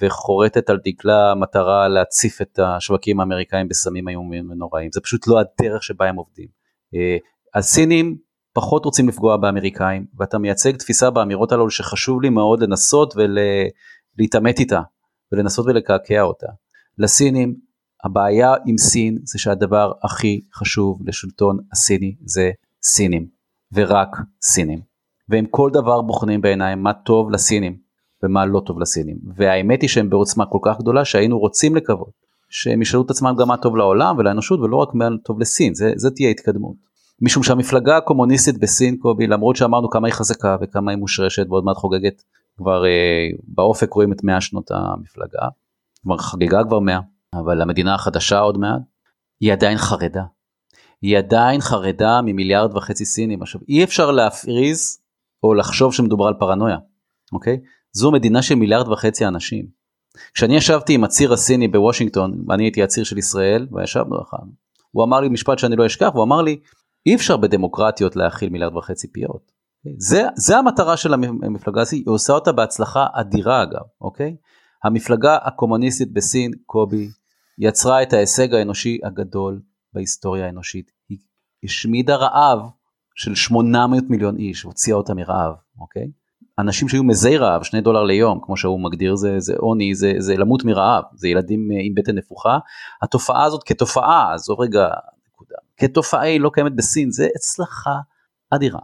וחורטת 0.00 0.70
על 0.70 0.78
דגלה 0.84 1.34
מטרה 1.34 1.88
להציף 1.88 2.42
את 2.42 2.58
השווקים 2.58 3.20
האמריקאים 3.20 3.68
בסמים 3.68 4.08
איומים 4.08 4.50
ונוראים, 4.50 4.90
זה 4.92 5.00
פשוט 5.00 5.26
לא 5.26 5.38
הדרך 5.38 5.82
שבה 5.82 6.08
הם 6.08 6.16
עובדים. 6.16 6.48
אה, 6.94 7.16
הסינים 7.54 8.16
פחות 8.52 8.84
רוצים 8.84 9.08
לפגוע 9.08 9.36
באמריקאים, 9.36 10.06
ואתה 10.18 10.38
מייצג 10.38 10.76
תפיסה 10.76 11.10
באמירות 11.10 11.52
הללו 11.52 11.70
שחשוב 11.70 12.22
לי 12.22 12.28
מאוד 12.28 12.62
לנסות 12.62 13.14
ולהתעמת 13.16 14.58
איתה, 14.58 14.80
ולנסות 15.32 15.66
ולקעקע 15.66 16.22
אותה. 16.22 16.46
לסינים, 16.98 17.54
הבעיה 18.04 18.54
עם 18.66 18.78
סין 18.78 19.18
זה 19.24 19.38
שהדבר 19.38 19.92
הכי 20.04 20.40
חשוב 20.54 20.98
לשלטון 21.06 21.58
הסיני 21.72 22.14
זה 22.24 22.50
סינים, 22.82 23.26
ורק 23.72 24.16
סינים. 24.42 24.80
והם 25.28 25.46
כל 25.50 25.70
דבר 25.72 26.02
בוחנים 26.02 26.40
בעיניים 26.40 26.82
מה 26.82 26.92
טוב 26.92 27.30
לסינים 27.30 27.76
ומה 28.22 28.46
לא 28.46 28.62
טוב 28.66 28.80
לסינים. 28.80 29.16
והאמת 29.36 29.82
היא 29.82 29.88
שהם 29.88 30.10
בעוצמה 30.10 30.46
כל 30.46 30.58
כך 30.62 30.78
גדולה 30.78 31.04
שהיינו 31.04 31.38
רוצים 31.38 31.76
לקוות 31.76 32.28
שהם 32.48 32.82
ישאלו 32.82 33.02
את 33.02 33.10
עצמם 33.10 33.34
גם 33.38 33.48
מה 33.48 33.56
טוב 33.56 33.76
לעולם 33.76 34.18
ולאנושות 34.18 34.60
ולא 34.60 34.76
רק 34.76 34.94
מה 34.94 35.08
טוב 35.24 35.40
לסין, 35.40 35.74
זה, 35.74 35.92
זה 35.96 36.10
תהיה 36.10 36.30
התקדמות. 36.30 36.76
משום 37.20 37.42
שהמפלגה 37.42 37.96
הקומוניסטית 37.96 38.58
בסין 38.58 38.96
קובי 38.96 39.26
למרות 39.26 39.56
שאמרנו 39.56 39.90
כמה 39.90 40.06
היא 40.08 40.14
חזקה 40.14 40.56
וכמה 40.60 40.90
היא 40.90 40.98
מושרשת 40.98 41.46
ועוד 41.48 41.64
מעט 41.64 41.76
חוגגת 41.76 42.22
כבר 42.58 42.84
אה, 42.86 43.28
באופק 43.44 43.92
רואים 43.92 44.12
את 44.12 44.24
100 44.24 44.40
שנות 44.40 44.70
המפלגה, 44.70 45.48
כבר 46.02 46.16
חגגה 46.16 46.64
כבר 46.64 46.78
100, 46.78 47.00
אבל 47.34 47.62
המדינה 47.62 47.94
החדשה 47.94 48.38
עוד 48.38 48.58
מעט, 48.58 48.80
היא 49.40 49.52
עדיין 49.52 49.78
חרדה. 49.78 50.24
היא 51.02 51.18
עדיין 51.18 51.60
חרדה 51.60 52.20
ממיליארד 52.22 52.76
וחצי 52.76 53.04
סינים. 53.04 53.42
עכשיו 53.42 53.60
אי 53.68 53.84
אפשר 53.84 54.10
להפריז 54.10 54.98
או 55.42 55.54
לחשוב 55.54 55.94
שמדובר 55.94 56.26
על 56.26 56.34
פרנויה, 56.38 56.76
אוקיי? 57.32 57.60
זו 57.92 58.12
מדינה 58.12 58.42
של 58.42 58.54
מיליארד 58.54 58.88
וחצי 58.88 59.26
אנשים. 59.26 59.66
כשאני 60.34 60.56
ישבתי 60.56 60.94
עם 60.94 61.04
הציר 61.04 61.32
הסיני 61.32 61.68
בוושינגטון, 61.68 62.44
אני 62.50 62.64
הייתי 62.64 62.82
הציר 62.82 63.04
של 63.04 63.18
ישראל, 63.18 63.66
וישבנו 63.72 64.22
אחד, 64.22 64.46
הוא 64.90 65.04
אמר 65.04 65.20
לי 65.20 65.28
משפט 65.28 65.58
שאני 65.58 65.76
לא 65.76 65.86
אשכח, 65.86 66.10
הוא 66.14 66.24
אמר 66.24 66.42
לי, 66.42 66.60
אי 67.06 67.14
אפשר 67.14 67.36
בדמוקרטיות 67.36 68.16
להכיל 68.16 68.48
מיליארד 68.48 68.76
וחצי 68.76 69.08
פיות. 69.12 69.57
זה, 69.98 70.22
זה 70.36 70.56
המטרה 70.56 70.96
של 70.96 71.14
המפלגה 71.14 71.80
הזאת, 71.80 71.92
היא 71.92 72.04
עושה 72.06 72.32
אותה 72.32 72.52
בהצלחה 72.52 73.06
אדירה 73.12 73.62
אגב, 73.62 73.82
אוקיי? 74.00 74.36
המפלגה 74.84 75.38
הקומוניסטית 75.42 76.12
בסין, 76.12 76.52
קובי, 76.66 77.08
יצרה 77.58 78.02
את 78.02 78.12
ההישג 78.12 78.54
האנושי 78.54 78.98
הגדול 79.04 79.60
בהיסטוריה 79.92 80.46
האנושית. 80.46 80.90
היא 81.08 81.18
השמידה 81.64 82.16
רעב 82.16 82.58
של 83.14 83.34
800 83.34 84.04
מיליון 84.10 84.36
איש, 84.36 84.62
הוציאה 84.62 84.96
אותה 84.96 85.14
מרעב, 85.14 85.54
אוקיי? 85.80 86.10
אנשים 86.58 86.88
שהיו 86.88 87.04
מזי 87.04 87.36
רעב, 87.36 87.62
שני 87.62 87.80
דולר 87.80 88.04
ליום, 88.04 88.40
כמו 88.42 88.56
שהוא 88.56 88.80
מגדיר, 88.80 89.16
זה, 89.16 89.40
זה 89.40 89.54
עוני, 89.58 89.94
זה, 89.94 90.12
זה 90.18 90.36
למות 90.36 90.64
מרעב, 90.64 91.04
זה 91.14 91.28
ילדים 91.28 91.68
עם 91.82 91.94
בטן 91.94 92.14
נפוחה. 92.18 92.58
התופעה 93.02 93.44
הזאת 93.44 93.62
כתופעה, 93.64 94.34
עזוב 94.34 94.60
רגע, 94.60 94.88
נקודה, 95.28 95.56
כתופעה 95.76 96.20
היא 96.20 96.40
לא 96.40 96.50
קיימת 96.54 96.76
בסין, 96.76 97.10
זה 97.10 97.28
הצלחה 97.36 97.96
אדירה. 98.50 98.80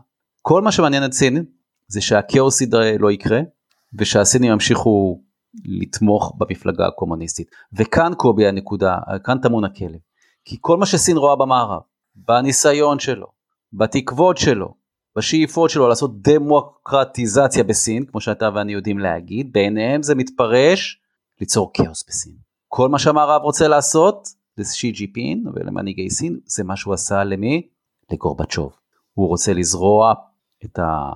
כל 0.47 0.63
מה 0.63 0.73
שמעניין 0.73 1.05
את 1.05 1.13
סין 1.13 1.45
זה 1.89 2.01
שהכאוס 2.01 2.63
לא 2.99 3.11
יקרה 3.11 3.41
ושהסינים 3.99 4.53
ימשיכו 4.53 5.21
לתמוך 5.65 6.35
במפלגה 6.39 6.87
הקומוניסטית. 6.87 7.51
וכאן 7.73 8.13
קובי 8.17 8.47
הנקודה, 8.47 8.99
כאן 9.25 9.39
טמון 9.39 9.65
הכלב. 9.65 9.99
כי 10.45 10.57
כל 10.61 10.77
מה 10.77 10.87
שסין 10.87 11.17
רואה 11.17 11.37
במערב, 11.37 11.81
בניסיון 12.15 12.99
שלו, 12.99 13.27
בתקוות 13.73 14.39
שלו, 14.39 14.75
בשאיפות 15.17 15.71
שלו 15.71 15.89
לעשות 15.89 16.23
דמוקרטיזציה 16.23 17.65
בסין, 17.65 18.05
כמו 18.05 18.21
שאתה 18.21 18.49
ואני 18.55 18.73
יודעים 18.73 18.99
להגיד, 18.99 19.53
בעיניהם 19.53 20.03
זה 20.03 20.15
מתפרש 20.15 21.01
ליצור 21.41 21.71
כאוס 21.75 22.05
בסין. 22.09 22.37
כל 22.69 22.89
מה 22.89 22.99
שהמערב 22.99 23.43
רוצה 23.43 23.69
לעשות, 23.69 24.29
לשי 24.59 24.91
ג'י 24.91 25.13
פין 25.13 25.45
ולמנהיגי 25.55 26.11
סין, 26.11 26.41
זה 26.47 26.65
מה 26.65 26.77
שהוא 26.77 26.95
עשה 26.95 27.25
למי? 27.25 27.69
לגורבצ'וב. 28.13 28.73
הוא 29.15 29.29
רוצה 29.29 29.53
לזרוע 29.53 30.15
את, 30.65 30.79
ה, 30.79 31.11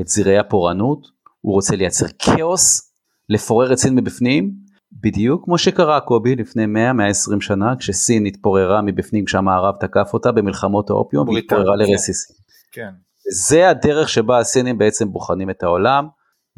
את 0.00 0.08
זרעי 0.08 0.38
הפורענות, 0.38 1.06
הוא 1.40 1.54
רוצה 1.54 1.76
לייצר 1.76 2.06
כאוס, 2.18 2.92
לפורר 3.28 3.72
את 3.72 3.78
סין 3.78 3.94
מבפנים, 3.94 4.50
בדיוק 4.92 5.44
כמו 5.44 5.58
שקרה 5.58 6.00
קובי 6.00 6.36
לפני 6.36 6.64
100-120 6.64 7.40
שנה, 7.40 7.76
כשסין 7.78 8.26
התפוררה 8.26 8.82
מבפנים 8.82 9.24
כשהמערב 9.24 9.74
תקף 9.80 10.10
אותה 10.12 10.32
במלחמות 10.32 10.90
האופיום, 10.90 11.28
והתפוררה 11.28 11.76
לרסיסים. 11.76 12.36
כן. 12.72 12.90
זה 13.32 13.68
הדרך 13.68 14.08
שבה 14.08 14.38
הסינים 14.38 14.78
בעצם 14.78 15.12
בוחנים 15.12 15.50
את 15.50 15.62
העולם, 15.62 16.08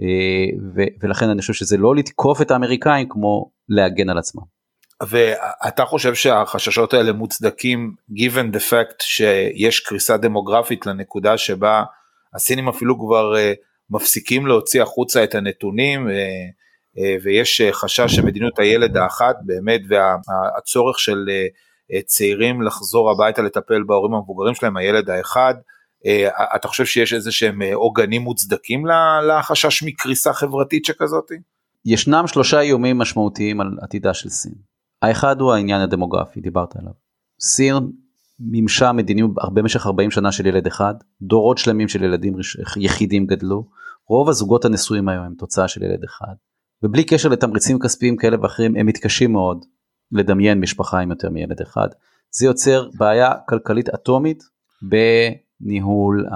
אה, 0.00 0.57
ו- 0.76 0.92
ולכן 1.02 1.28
אני 1.28 1.40
חושב 1.40 1.52
שזה 1.52 1.76
לא 1.76 1.97
לתקוף 1.97 2.42
את 2.42 2.50
האמריקאים 2.50 3.09
כמו 3.09 3.50
להגן 3.68 4.11
על 4.11 4.18
עצמם. 4.18 4.42
ואתה 5.09 5.85
חושב 5.85 6.14
שהחששות 6.14 6.95
האלה 6.95 7.12
מוצדקים 7.12 7.95
given 8.11 8.54
the 8.57 8.61
fact 8.71 9.02
שיש 9.02 9.80
קריסה 9.80 10.16
דמוגרפית 10.16 10.87
לנקודה 10.87 11.38
שבה 11.38 11.85
הסינים 12.35 12.68
אפילו 12.68 12.99
כבר 12.99 13.35
uh, 13.35 13.56
מפסיקים 13.90 14.47
להוציא 14.47 14.82
החוצה 14.82 15.25
את 15.25 15.35
הנתונים 15.35 16.08
uh, 16.08 16.11
uh, 16.11 17.00
ויש 17.23 17.62
חשש 17.73 18.16
שמדיניות 18.16 18.58
הילד 18.58 18.97
האחת 18.97 19.37
באמת 19.47 19.80
והצורך 19.88 20.99
של 20.99 21.28
צעירים 22.06 22.62
לחזור 22.62 23.11
הביתה 23.11 23.42
לטפל 23.42 23.82
בהורים 23.82 24.14
המבוגרים 24.14 24.54
שלהם, 24.54 24.76
הילד 24.76 25.11
האחד. 25.11 25.54
אתה 26.56 26.68
חושב 26.68 26.85
שיש 26.85 27.12
איזה 27.14 27.32
שהם 27.32 27.62
עוגנים 27.75 28.23
מוצדקים 28.23 28.87
לחשש 29.28 29.82
מקריסה 29.82 30.32
חברתית 30.32 30.85
שכזאתי? 30.85 31.35
ישנם 31.85 32.25
שלושה 32.26 32.61
איומים 32.61 32.99
משמעותיים 32.99 33.61
על 33.61 33.68
עתידה 33.82 34.14
של 34.14 34.28
סין. 34.28 34.54
האחד 35.02 35.40
הוא 35.40 35.52
העניין 35.52 35.80
הדמוגרפי, 35.80 36.40
דיברת 36.40 36.76
עליו. 36.76 36.92
סין 37.40 37.75
מימשה 38.40 38.92
מדיניות 38.92 39.30
במשך 39.52 39.87
40 39.87 40.11
שנה 40.11 40.33
של 40.33 40.47
ילד 40.47 40.66
אחד, 40.66 40.95
דורות 41.23 41.59
שלמים 41.59 41.88
של 41.88 42.02
ילדים 42.02 42.35
יחידים 42.76 43.26
גדלו, 43.26 43.68
רוב 44.09 44.28
הזוגות 44.28 44.64
הנשואים 44.64 45.09
היום 45.09 45.25
הם 45.25 45.35
תוצאה 45.38 45.68
של 45.68 45.83
ילד 45.83 46.04
אחד, 46.04 46.35
ובלי 46.83 47.04
קשר 47.04 47.28
לתמריצים 47.28 47.78
כספיים 47.78 48.16
כאלה 48.16 48.37
ואחרים 48.42 48.76
הם 48.76 48.87
מתקשים 48.87 49.33
מאוד 49.33 49.64
לדמיין 50.12 50.61
משפחה 50.61 50.99
עם 50.99 51.11
יותר 51.11 51.30
מילד 51.30 51.61
אחד. 51.61 51.88
זה 52.30 52.47
יוצר 52.47 52.88
בעיה 52.99 53.33
כלכלית 53.49 53.88
אטומית 53.88 54.42
בניהול 54.83 56.26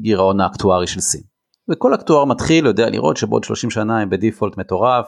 הגירעון 0.00 0.40
האקטוארי 0.40 0.86
של 0.86 1.00
סין. 1.00 1.22
וכל 1.70 1.94
אקטואר 1.94 2.24
מתחיל 2.24 2.66
יודע 2.66 2.90
לראות 2.90 3.16
שבעוד 3.16 3.44
30 3.44 3.70
שנה 3.70 4.00
הם 4.00 4.10
בדיפולט 4.10 4.58
מטורף, 4.58 5.06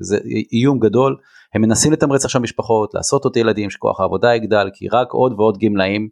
וזה 0.00 0.18
איום 0.52 0.78
גדול, 0.78 1.16
הם 1.54 1.62
מנסים 1.62 1.92
לתמרץ 1.92 2.24
עכשיו 2.24 2.40
משפחות, 2.40 2.94
לעשות 2.94 3.24
עוד 3.24 3.36
ילדים, 3.36 3.70
שכוח 3.70 4.00
העבודה 4.00 4.34
יגדל, 4.34 4.70
כי 4.74 4.88
רק 4.88 5.10
עוד 5.10 5.32
ועוד 5.32 5.58
גמלאים 5.58 6.08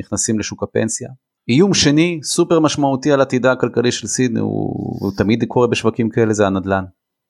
נכנסים 0.00 0.38
לשוק 0.38 0.62
הפנסיה. 0.62 1.08
איום 1.48 1.74
שני, 1.74 2.20
סופר 2.22 2.60
משמעותי 2.60 3.12
על 3.12 3.20
עתידה 3.20 3.52
הכלכלי 3.52 3.92
של 3.92 4.06
סין, 4.06 4.36
הוא, 4.36 4.48
הוא 5.00 5.12
תמיד 5.16 5.44
קורה 5.48 5.66
בשווקים 5.66 6.08
כאלה, 6.10 6.32
זה 6.32 6.46
הנדל"ן. 6.46 6.84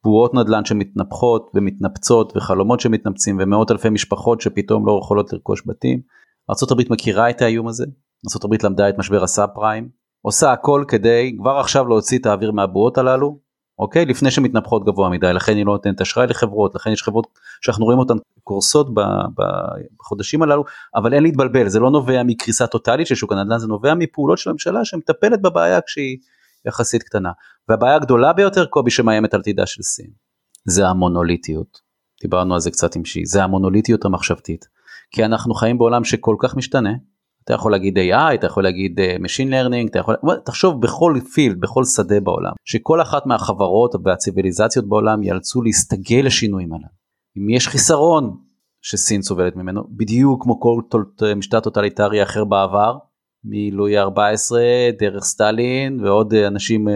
בועות 0.05 0.35
נדל"ן 0.35 0.65
שמתנפחות 0.65 1.51
ומתנפצות 1.55 2.33
וחלומות 2.37 2.81
שמתנפצים 2.81 3.39
ומאות 3.41 3.71
אלפי 3.71 3.91
משפחות 3.91 4.41
שפתאום 4.41 4.87
לא 4.87 5.01
יכולות 5.03 5.33
לרכוש 5.33 5.63
בתים. 5.67 6.01
ארה"ב 6.51 6.93
מכירה 6.93 7.31
את 7.31 7.43
האיום 7.43 7.69
הזה, 7.69 7.85
ארה"ב 8.45 8.67
למדה 8.67 8.89
את 8.89 8.99
משבר 8.99 9.23
הסאב 9.23 9.49
פריים, 9.55 9.89
עושה 10.23 10.53
הכל 10.53 10.85
כדי 10.89 11.37
כבר 11.39 11.59
עכשיו 11.59 11.89
להוציא 11.89 12.19
את 12.19 12.27
האוויר 12.27 12.53
מהבועות 12.53 12.99
הללו, 12.99 13.39
אוקיי? 13.79 14.07
לפני 14.07 14.31
שמתנפחות 14.31 14.85
גבוה 14.85 15.09
מדי, 15.09 15.33
לכן 15.33 15.57
היא 15.57 15.67
לא 15.67 15.73
נותנת 15.73 16.01
אשראי 16.01 16.27
לחברות, 16.27 16.75
לכן 16.75 16.91
יש 16.91 17.03
חברות 17.03 17.27
שאנחנו 17.61 17.85
רואים 17.85 17.99
אותן 17.99 18.15
קורסות 18.45 18.89
בחודשים 19.99 20.43
הללו, 20.43 20.65
אבל 20.95 21.15
אין 21.15 21.23
להתבלבל, 21.23 21.69
זה 21.69 21.81
לא 21.81 21.91
נובע 21.91 22.23
מקריסה 22.23 22.67
טוטאלית 22.67 23.07
של 23.07 23.15
שוק 23.15 23.33
הנדל"ן, 23.33 23.59
זה 23.59 23.67
נובע 23.67 23.95
מפעולות 23.95 24.39
של 24.39 24.51
הממשלה 24.51 24.85
שמטפלת 24.85 25.43
בבעיה 25.43 25.81
כשהיא 25.81 26.17
יחסית 26.67 27.03
קטנה. 27.03 27.31
והבעיה 27.69 27.95
הגדולה 27.95 28.33
ביותר, 28.33 28.67
קובי, 28.67 28.91
שמאיימת 28.91 29.35
על 29.35 29.41
עתידה 29.41 29.67
של 29.67 29.83
סין, 29.83 30.11
זה 30.65 30.87
המונוליטיות. 30.87 31.81
דיברנו 32.23 32.55
על 32.55 32.61
זה 32.61 32.71
קצת 32.71 32.97
עם 32.97 33.05
שי, 33.05 33.27
זה 33.27 33.45
המונוליטיות 33.45 34.05
המחשבתית. 34.05 34.65
כי 35.11 35.25
אנחנו 35.25 35.55
חיים 35.55 35.79
בעולם 35.79 36.05
שכל 36.05 36.37
כך 36.39 36.57
משתנה, 36.57 36.93
אתה 37.49 37.55
יכול 37.55 37.73
להגיד 37.73 37.99
AI, 37.99 38.35
אתה 38.35 38.47
יכול 38.47 38.63
להגיד 38.63 39.01
uh, 39.01 39.23
Machine 39.23 39.51
Learning, 39.51 39.91
אתה 39.91 39.99
יכול, 39.99 40.17
תחשוב 40.45 40.83
בכל 40.83 41.15
פילד, 41.35 41.61
בכל 41.61 41.85
שדה 41.85 42.21
בעולם, 42.21 42.53
שכל 42.65 43.03
אחת 43.03 43.27
מהחברות 43.27 43.95
והציוויליזציות 44.05 44.89
בעולם 44.89 45.23
ייאלצו 45.23 45.63
להסתגל 45.63 46.21
לשינויים 46.25 46.73
האלה. 46.73 46.87
אם 47.39 47.51
יש 47.51 47.69
חיסרון 47.69 48.37
שסין 48.83 49.23
סובלת 49.23 49.57
ממנו, 49.57 49.85
בדיוק 49.91 50.43
כמו 50.43 50.61
כל 50.61 51.03
משטר 51.37 51.61
טוטליטרי 51.61 52.23
אחר 52.23 52.45
בעבר, 52.45 52.97
מלואי 53.45 53.99
ה-14 53.99 54.61
דרך 54.99 55.25
סטלין 55.25 56.05
ועוד 56.05 56.35
אנשים 56.35 56.89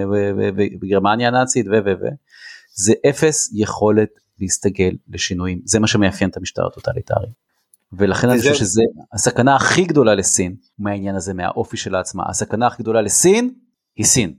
בגרמניה 0.80 1.28
הנאצית 1.28 1.66
ו 1.66 1.70
ו 1.70 1.88
ו 2.00 2.06
זה 2.74 2.92
אפס 3.10 3.50
יכולת 3.54 4.08
להסתגל 4.40 4.96
לשינויים 5.08 5.60
זה 5.64 5.80
מה 5.80 5.86
שמאפיין 5.86 6.30
את 6.30 6.36
המשטר 6.36 6.66
הטוטליטרי. 6.66 7.28
ולכן 7.92 8.30
אני 8.30 8.38
חושב 8.38 8.54
שזה 8.54 8.82
הסכנה 9.12 9.56
הכי 9.56 9.84
גדולה 9.84 10.14
לסין 10.14 10.56
מהעניין 10.78 11.14
הזה 11.14 11.34
מהאופי 11.34 11.76
שלה 11.76 12.00
עצמה 12.00 12.24
הסכנה 12.28 12.66
הכי 12.66 12.82
גדולה 12.82 13.00
לסין 13.00 13.54
היא 13.96 14.06
סין. 14.06 14.34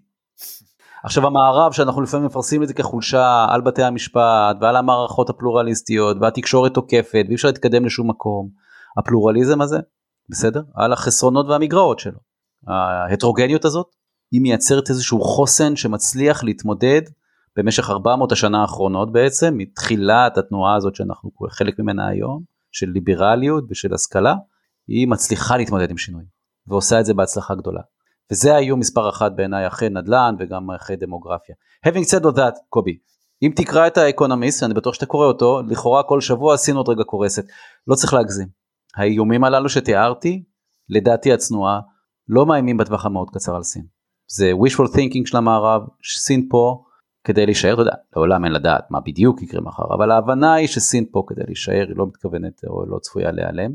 עכשיו 1.04 1.28
המערב 1.28 1.72
שאנחנו 1.72 2.02
לפעמים 2.02 2.26
מפרסמים 2.26 2.64
את 2.64 2.68
זה 2.68 2.74
כחולשה 2.74 3.46
על 3.50 3.62
בתי 3.62 3.84
המשפט 3.84 4.58
ועל 4.62 4.76
המערכות 4.76 5.30
הפלורליסטיות 5.30 6.18
והתקשורת 6.22 6.74
תוקפת 6.74 7.26
ואי 7.28 7.36
אפשר 7.36 7.48
להתקדם 7.48 7.86
לשום 7.86 8.10
מקום. 8.10 8.50
הפלורליזם 8.98 9.62
הזה 9.62 9.78
בסדר 10.30 10.62
על 10.76 10.94
החסרונות 10.94 11.46
והמגרעות 11.50 12.00
שלו. 12.00 12.20
ההטרוגניות 12.68 13.66
הזאת 13.66 13.88
היא 14.32 14.42
מייצרת 14.42 14.90
איזשהו 14.90 15.22
חוסן 15.22 15.76
שמצליח 15.76 16.44
להתמודד 16.44 17.02
במשך 17.56 17.90
400 17.90 18.32
השנה 18.32 18.62
האחרונות 18.62 19.12
בעצם 19.12 19.54
מתחילת 19.58 20.38
התנועה 20.38 20.76
הזאת 20.76 20.96
שאנחנו 20.96 21.32
חלק 21.50 21.80
ממנה 21.80 22.08
היום 22.08 22.53
של 22.74 22.90
ליברליות 22.90 23.64
ושל 23.70 23.94
השכלה, 23.94 24.36
היא 24.88 25.08
מצליחה 25.08 25.58
להתמודד 25.58 25.90
עם 25.90 25.98
שינויים, 25.98 26.28
ועושה 26.68 27.00
את 27.00 27.06
זה 27.06 27.14
בהצלחה 27.14 27.56
גדולה. 27.56 27.82
וזה 28.32 28.56
האיום 28.56 28.80
מספר 28.80 29.10
אחת 29.10 29.32
בעיניי 29.36 29.68
אחרי 29.68 29.90
נדל"ן 29.90 30.36
וגם 30.40 30.72
אחרי 30.72 30.96
דמוגרפיה. 30.96 31.56
Having 31.88 32.06
said 32.06 32.24
all 32.24 32.36
that, 32.36 32.60
קובי, 32.70 32.98
אם 33.44 33.52
תקרא 33.56 33.88
את 33.88 33.98
האקונומיסט, 33.98 34.64
אני 34.64 34.74
בטוח 34.74 34.94
שאתה 34.94 35.06
קורא 35.06 35.26
אותו, 35.26 35.62
לכאורה 35.68 36.04
כל 36.04 36.22
שבוע 36.22 36.54
עשינו 36.54 36.80
עוד 36.80 36.90
רגע 36.90 37.04
קורסת. 37.04 37.46
לא 37.88 37.96
צריך 37.96 38.14
להגזים. 38.14 38.48
האיומים 38.96 39.44
הללו 39.44 39.70
שתיארתי, 39.70 40.44
לדעתי 40.90 41.34
הצנועה, 41.34 41.80
לא 42.28 42.46
מאיימים 42.46 42.78
בטווח 42.78 43.06
המאוד 43.06 43.30
קצר 43.30 43.56
על 43.56 43.64
סין. 43.64 43.86
זה 44.28 44.52
wishful 44.52 44.88
thinking 44.88 45.26
של 45.26 45.38
המערב, 45.38 45.82
שסין 46.02 46.48
פה 46.50 46.84
כדי 47.24 47.46
להישאר, 47.46 47.74
אתה 47.74 47.82
יודע, 47.82 47.92
לעולם 48.16 48.46
אין 48.46 48.54
לדעת 48.54 48.92
מה 48.92 49.00
בדיוק 49.00 49.42
יקרה 49.42 49.62
מחר, 49.62 49.84
אבל 49.96 50.12
ההבנה 50.12 50.54
היא 50.54 50.68
שסין 50.68 51.06
פה 51.12 51.24
כדי 51.28 51.42
להישאר, 51.46 51.86
היא 51.88 51.98
לא 51.98 52.08
מתכוונת 52.08 52.62
או 52.68 52.86
לא 52.86 53.00
צפויה 53.00 53.32
להיעלם. 53.32 53.72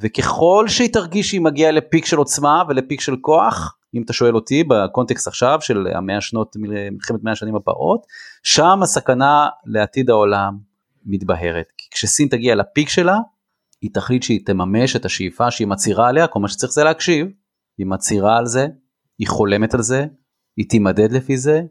וככל 0.00 0.64
שהיא 0.68 0.92
תרגיש 0.92 1.28
שהיא 1.28 1.40
מגיעה 1.40 1.70
לפיק 1.70 2.06
של 2.06 2.16
עוצמה 2.16 2.62
ולפיק 2.68 3.00
של 3.00 3.16
כוח, 3.20 3.76
אם 3.94 4.02
אתה 4.02 4.12
שואל 4.12 4.34
אותי 4.34 4.64
בקונטקסט 4.64 5.26
עכשיו 5.26 5.58
של 5.60 5.86
המאה 5.94 6.20
שנות, 6.20 6.56
מלחמת 6.58 7.22
מאה 7.22 7.32
השנים 7.32 7.56
הבאות, 7.56 8.06
שם 8.42 8.82
הסכנה 8.82 9.48
לעתיד 9.66 10.10
העולם 10.10 10.58
מתבהרת. 11.06 11.66
כי 11.78 11.88
כשסין 11.90 12.28
תגיע 12.28 12.54
ל 12.54 12.61
peak 12.61 12.88
שלה, 12.88 13.18
היא 13.82 13.90
תחליט 13.94 14.22
שהיא 14.22 14.40
תממש 14.46 14.96
את 14.96 15.04
השאיפה 15.04 15.50
שהיא 15.50 15.66
מצהירה 15.68 16.08
עליה, 16.08 16.26
כל 16.26 16.40
מה 16.40 16.48
שצריך 16.48 16.72
זה 16.72 16.84
להקשיב, 16.84 17.26
היא 17.78 17.86
מצהירה 17.86 18.38
על 18.38 18.46
זה, 18.46 18.66
היא 19.18 19.28
חולמת 19.28 19.74
על 19.74 19.82
זה, 19.82 20.06
היא 20.56 20.68
תימדד 20.68 21.12
לפי 21.12 21.36
זה, 21.36 21.62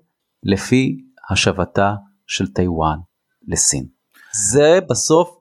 לפי 0.44 0.98
השבתה 1.32 1.94
של 2.28 2.48
טיוואן 2.48 2.98
לסין. 3.48 3.86
זה 4.34 4.80
בסוף 4.90 5.38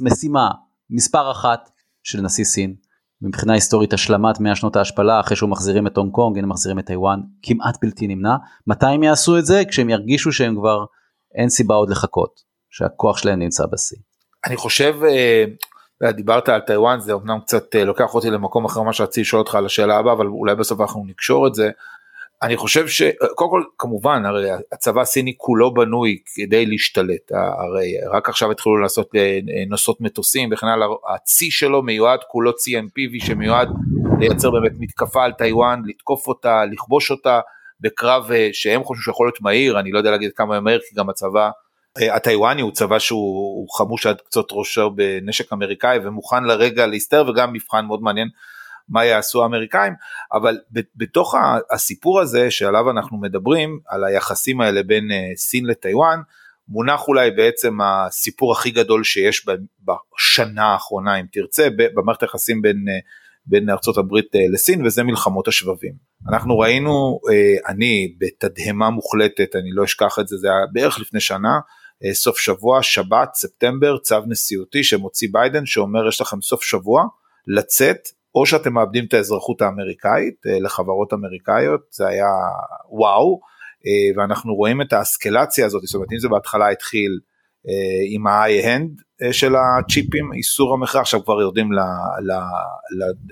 משימה 0.00 0.50
מספר 0.90 1.30
אחת 1.30 1.70
של 2.02 2.20
נשיא 2.20 2.44
סין. 2.44 2.74
מבחינה 3.22 3.52
היסטורית 3.52 3.92
השלמת 3.92 4.40
100 4.40 4.56
שנות 4.56 4.76
ההשפלה 4.76 5.20
אחרי 5.20 5.36
שהוא 5.36 5.50
מחזירים 5.50 5.86
את 5.86 5.96
הונג 5.96 6.12
קונג, 6.12 6.38
הנה 6.38 6.46
מחזירים 6.46 6.78
את 6.78 6.86
טיוואן, 6.86 7.20
כמעט 7.42 7.76
בלתי 7.82 8.06
נמנע. 8.06 8.36
מתי 8.66 8.86
הם 8.86 9.02
יעשו 9.02 9.38
את 9.38 9.46
זה? 9.46 9.62
כשהם 9.68 9.90
ירגישו 9.90 10.32
שהם 10.32 10.56
כבר 10.56 10.84
אין 11.34 11.48
סיבה 11.48 11.74
עוד 11.74 11.90
לחכות, 11.90 12.40
שהכוח 12.70 13.18
שלהם 13.18 13.38
נמצא 13.38 13.66
בשיא. 13.72 13.96
אני 14.46 14.56
חושב, 14.56 14.94
אה, 15.04 16.12
דיברת 16.12 16.48
על 16.48 16.60
טיוואן, 16.60 17.00
זה 17.00 17.12
אמנם 17.12 17.40
קצת 17.40 17.76
אה, 17.76 17.84
לוקח 17.84 18.14
אותי 18.14 18.30
למקום 18.30 18.64
אחר 18.64 18.82
מה 18.82 18.92
שרציתי 18.92 19.20
לשאול 19.20 19.40
אותך 19.40 19.54
על 19.54 19.66
השאלה 19.66 19.96
הבאה, 19.96 20.12
אבל 20.12 20.26
אולי 20.26 20.54
בסוף 20.54 20.80
אנחנו 20.80 21.04
נקשור 21.06 21.46
את 21.46 21.54
זה. 21.54 21.70
אני 22.44 22.56
חושב 22.56 22.88
שקודם 22.88 23.50
כל 23.50 23.62
כמובן 23.78 24.24
הרי 24.26 24.48
הצבא 24.72 25.00
הסיני 25.00 25.34
כולו 25.36 25.74
בנוי 25.74 26.18
כדי 26.34 26.66
להשתלט 26.66 27.32
הרי 27.32 27.92
רק 28.12 28.28
עכשיו 28.28 28.50
התחילו 28.50 28.76
לעשות 28.76 29.10
אה, 29.16 29.38
נוסעות 29.68 30.00
מטוסים 30.00 30.48
וכן 30.52 30.66
הלאה 30.66 30.86
הצי 31.14 31.50
שלו 31.50 31.82
מיועד 31.82 32.20
כולו 32.28 32.54
צי 32.54 32.78
אמפיבי 32.78 33.20
שמיועד 33.20 33.68
לייצר 34.20 34.50
באמת 34.50 34.72
מתקפה 34.78 35.24
על 35.24 35.32
טיוואן 35.32 35.82
לתקוף 35.86 36.28
אותה 36.28 36.64
לכבוש 36.64 37.10
אותה 37.10 37.40
בקרב 37.80 38.32
אה, 38.32 38.48
שהם 38.52 38.84
חושבים 38.84 39.02
שיכול 39.02 39.26
להיות 39.26 39.40
מהיר 39.40 39.80
אני 39.80 39.92
לא 39.92 39.98
יודע 39.98 40.10
להגיד 40.10 40.30
כמה 40.36 40.60
מהר 40.60 40.78
כי 40.78 40.94
גם 40.96 41.10
הצבא 41.10 41.50
אה, 42.02 42.14
הטיוואני 42.14 42.62
הוא 42.62 42.72
צבא 42.72 42.98
שהוא 42.98 43.68
חמוש 43.78 44.06
עד 44.06 44.20
קצות 44.20 44.48
ראשו 44.52 44.90
בנשק 44.90 45.52
אמריקאי 45.52 45.98
ומוכן 46.04 46.44
לרגע 46.44 46.86
להסתער 46.86 47.30
וגם 47.30 47.52
מבחן 47.52 47.86
מאוד 47.86 48.02
מעניין 48.02 48.28
מה 48.88 49.04
יעשו 49.04 49.42
האמריקאים, 49.42 49.92
אבל 50.32 50.58
בתוך 50.96 51.34
הסיפור 51.70 52.20
הזה 52.20 52.50
שעליו 52.50 52.90
אנחנו 52.90 53.20
מדברים, 53.20 53.80
על 53.88 54.04
היחסים 54.04 54.60
האלה 54.60 54.82
בין 54.82 55.10
אה, 55.10 55.36
סין 55.36 55.66
לטיוואן, 55.66 56.20
מונח 56.68 57.08
אולי 57.08 57.30
בעצם 57.30 57.78
הסיפור 57.80 58.52
הכי 58.52 58.70
גדול 58.70 59.04
שיש 59.04 59.46
בשנה 59.84 60.64
האחרונה 60.64 61.20
אם 61.20 61.26
תרצה 61.32 61.68
במערכת 61.94 62.22
היחסים 62.22 62.62
בין, 62.62 62.76
אה, 62.88 62.98
בין 63.46 63.68
הברית 63.96 64.36
אה, 64.36 64.40
לסין 64.52 64.86
וזה 64.86 65.02
מלחמות 65.02 65.48
השבבים. 65.48 65.92
אנחנו 66.28 66.58
ראינו, 66.58 67.20
אני 67.66 68.14
בתדהמה 68.18 68.90
מוחלטת, 68.90 69.56
אני 69.56 69.70
לא 69.72 69.84
אשכח 69.84 70.18
את 70.20 70.28
זה, 70.28 70.36
זה 70.36 70.48
היה 70.48 70.66
בערך 70.72 71.00
לפני 71.00 71.20
שנה, 71.20 71.58
סוף 72.12 72.38
שבוע, 72.38 72.82
שבת, 72.82 73.34
ספטמבר, 73.34 73.98
צו 73.98 74.16
נשיאותי 74.26 74.84
שמוציא 74.84 75.28
ביידן 75.32 75.66
שאומר 75.66 76.08
יש 76.08 76.20
לכם 76.20 76.40
סוף 76.40 76.62
שבוע 76.62 77.04
לצאת 77.46 77.98
או 78.34 78.46
שאתם 78.46 78.72
מאבדים 78.72 79.04
את 79.04 79.14
האזרחות 79.14 79.62
האמריקאית 79.62 80.34
אה, 80.46 80.60
לחברות 80.60 81.12
אמריקאיות, 81.12 81.80
זה 81.90 82.06
היה 82.06 82.28
וואו, 82.90 83.40
אה, 83.86 84.20
ואנחנו 84.20 84.54
רואים 84.54 84.82
את 84.82 84.92
האסקלציה 84.92 85.66
הזאת, 85.66 85.82
זאת 85.82 85.94
אומרת 85.94 86.12
אם 86.12 86.18
זה 86.18 86.28
בהתחלה 86.28 86.68
התחיל 86.68 87.18
עם 88.10 88.26
ה-high-hand 88.26 89.32
של 89.32 89.54
הצ'יפים, 89.56 90.32
איסור 90.32 90.74
המכירה, 90.74 91.00
עכשיו 91.02 91.24
כבר 91.24 91.40
יורדים 91.40 91.70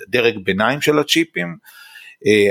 לדרג 0.09 0.39
ביניים 0.45 0.81
של 0.81 0.99
הצ'יפים. 0.99 1.57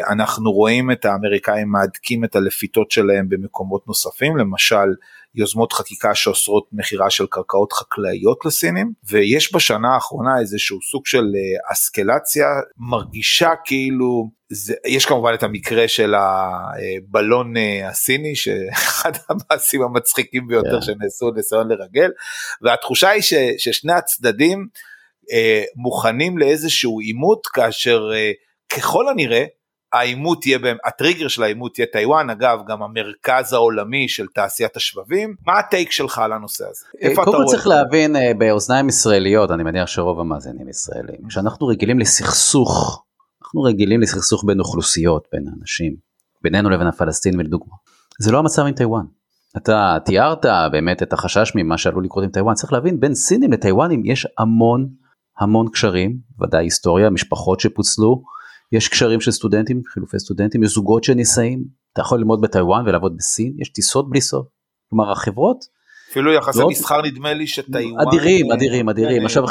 אנחנו 0.10 0.52
רואים 0.52 0.92
את 0.92 1.06
האמריקאים 1.06 1.72
מהדקים 1.72 2.24
את 2.24 2.36
הלפיתות 2.36 2.92
שלהם 2.92 3.30
במקומות 3.30 3.88
נוספים, 3.88 4.38
למשל 4.38 4.88
יוזמות 5.36 5.74
חקיקה 5.74 6.16
שאוסרות 6.16 6.68
מכירה 6.72 7.10
של 7.10 7.26
קרקעות 7.30 7.74
חקלאיות 7.74 8.46
לסינים 8.46 8.94
ויש 9.10 9.56
בשנה 9.56 9.94
האחרונה 9.94 10.40
איזשהו 10.40 10.82
סוג 10.92 11.06
של 11.06 11.24
אה, 11.24 11.74
אסקלציה 11.74 12.48
מרגישה 12.78 13.50
כאילו 13.66 14.32
זה, 14.50 14.74
יש 14.88 15.06
כמובן 15.06 15.34
את 15.34 15.44
המקרה 15.44 15.88
של 15.88 16.14
הבלון 16.16 17.58
אה, 17.58 17.90
הסיני 17.90 18.36
שאחד 18.36 19.12
המעשים 19.30 19.82
המצחיקים 19.82 20.48
ביותר 20.48 20.70
yeah. 20.70 20.74
כן. 20.74 20.82
שנעשו 20.82 21.32
ניסיון 21.32 21.68
לרגל 21.68 22.10
והתחושה 22.62 23.10
היא 23.10 23.22
ש, 23.22 23.34
ששני 23.58 23.94
הצדדים 23.94 24.68
אה, 25.32 25.64
מוכנים 25.76 26.38
לאיזשהו 26.38 27.00
עימות 27.00 27.48
כאשר 27.48 28.10
אה, 28.14 28.32
ככל 28.70 29.10
הנראה 29.10 29.46
העימות 29.94 30.46
יהיה, 30.46 30.60
הטריגר 30.86 31.28
של 31.28 31.44
העימות 31.44 31.80
יהיה 31.80 31.88
טיוואן, 31.94 32.30
אגב 32.30 32.60
גם 32.68 32.84
המרכז 32.84 33.54
העולמי 33.54 34.10
של 34.10 34.28
תעשיית 34.28 34.76
השבבים, 34.76 35.36
מה 35.48 35.60
הטייק 35.60 35.92
שלך 35.92 36.20
על 36.20 36.34
הנושא 36.34 36.64
הזה? 36.70 36.86
אה, 37.04 37.10
איפה 37.10 37.24
אתה 37.24 37.30
רואה? 37.32 37.40
קודם 37.40 37.48
כל 37.50 37.56
צריך 37.56 37.68
להבין 37.68 38.16
אה, 38.16 38.34
באוזניים 38.38 38.90
ישראליות, 38.90 39.52
אני 39.52 39.64
מניח 39.64 39.88
שרוב 39.88 40.20
המאזינים 40.20 40.70
ישראלים, 40.70 41.28
כשאנחנו 41.28 41.68
רגילים 41.68 42.00
לסכסוך, 42.00 43.04
אנחנו 43.44 43.62
רגילים 43.62 44.02
לסכסוך 44.02 44.44
בין 44.48 44.60
אוכלוסיות, 44.60 45.28
בין 45.34 45.46
אנשים, 45.60 45.96
בינינו 46.42 46.70
לבין 46.70 46.88
הפלסטינים 46.88 47.40
לדוגמה, 47.40 47.76
זה 48.20 48.32
לא 48.32 48.40
המצב 48.40 48.62
עם 48.62 48.74
טיוואן. 48.74 49.06
אתה 49.58 49.98
תיארת 50.06 50.46
באמת 50.72 51.04
את 51.04 51.14
החשש 51.14 51.52
ממה 51.56 51.78
שעלול 51.78 52.04
לקרות 52.04 52.24
עם 52.24 52.30
טיוואן, 52.30 52.54
צריך 52.54 52.74
להבין 52.74 53.00
בין 53.00 53.16
סינים 53.16 53.52
לטיוואנים 53.52 54.06
יש 54.06 54.28
המון 54.38 54.88
המון 55.40 55.68
קשרים, 55.74 56.18
ודאי 56.42 56.66
היסטוריה, 56.66 57.10
משפחות 57.10 57.60
שפוצלו, 57.60 58.24
יש 58.72 58.88
קשרים 58.88 59.22
של 59.22 59.32
סטודנטים, 59.32 59.82
חילופי 59.88 60.20
סטודנטים, 60.20 60.64
יש 60.64 60.70
זוגות 60.72 61.04
שנישאים, 61.04 61.64
אתה 61.94 62.02
יכול 62.02 62.18
ללמוד 62.18 62.42
בטיוואן 62.42 62.88
ולעבוד 62.88 63.18
בסין, 63.18 63.54
יש 63.58 63.70
טיסות 63.70 64.10
בלי 64.10 64.22
סוף. 64.22 64.48
כלומר 64.90 65.12
החברות... 65.12 65.82
אפילו 66.12 66.34
יחסי 66.34 66.60
לא... 66.60 66.68
מסחר 66.68 67.02
נדמה 67.02 67.34
לי 67.34 67.48
שטיוואן... 67.48 68.08
אדירים, 68.08 68.52
אדירים, 68.52 68.90
אדירים. 68.90 69.26
עכשיו 69.26 69.44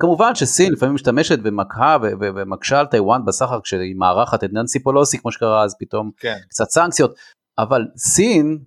כמובן 0.00 0.34
שסין 0.34 0.72
לפעמים 0.72 0.94
משתמשת 0.94 1.38
ומקהה 1.44 1.98
ומקשה 2.20 2.80
על 2.80 2.86
טיוואן 2.86 3.24
בסחר 3.24 3.60
כשהיא 3.60 3.94
מארחת 3.96 4.44
את 4.44 4.52
ננסי 4.52 4.82
פלוסי 4.82 5.18
כמו 5.18 5.32
שקרה 5.32 5.64
אז 5.64 5.76
פתאום 5.78 6.10
כן. 6.16 6.36
קצת 6.48 6.64
סנקציות. 6.70 7.14
אבל 7.58 7.82
סין 7.96 8.58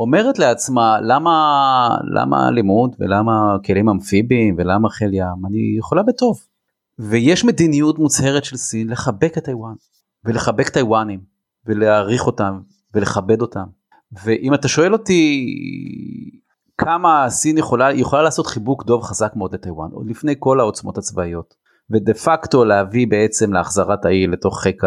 אומרת 0.00 0.38
לעצמה 0.38 0.98
למה 1.00 1.88
למה 2.14 2.50
לימוד 2.50 2.96
ולמה 3.00 3.56
כלים 3.66 3.88
אמפיביים 3.88 4.54
ולמה 4.58 4.90
חיל 4.90 5.14
ים 5.14 5.46
אני 5.46 5.78
יכולה 5.78 6.02
בטוב. 6.02 6.38
ויש 6.98 7.44
מדיניות 7.44 7.98
מוצהרת 7.98 8.44
של 8.44 8.56
סין 8.56 8.90
לחבק 8.90 9.38
את 9.38 9.44
טיוואן 9.44 9.74
ולחבק 10.24 10.68
טיוואנים 10.68 11.20
ולהעריך 11.66 12.26
אותם 12.26 12.60
ולכבד 12.94 13.40
אותם. 13.40 13.64
ואם 14.24 14.54
אתה 14.54 14.68
שואל 14.68 14.92
אותי 14.92 15.46
כמה 16.78 17.26
סין 17.28 17.58
יכולה, 17.58 17.92
יכולה 17.92 18.22
לעשות 18.22 18.46
חיבוק 18.46 18.84
דוב 18.84 19.02
חזק 19.02 19.32
מאוד 19.36 19.54
לטיוואן 19.54 19.90
עוד 19.92 20.10
לפני 20.10 20.34
כל 20.38 20.60
העוצמות 20.60 20.98
הצבאיות 20.98 21.54
ודה 21.90 22.14
פקטו 22.14 22.64
להביא 22.64 23.06
בעצם 23.08 23.52
להחזרת 23.52 24.04
האי 24.04 24.26
לתוך 24.26 24.60
חיק 24.60 24.82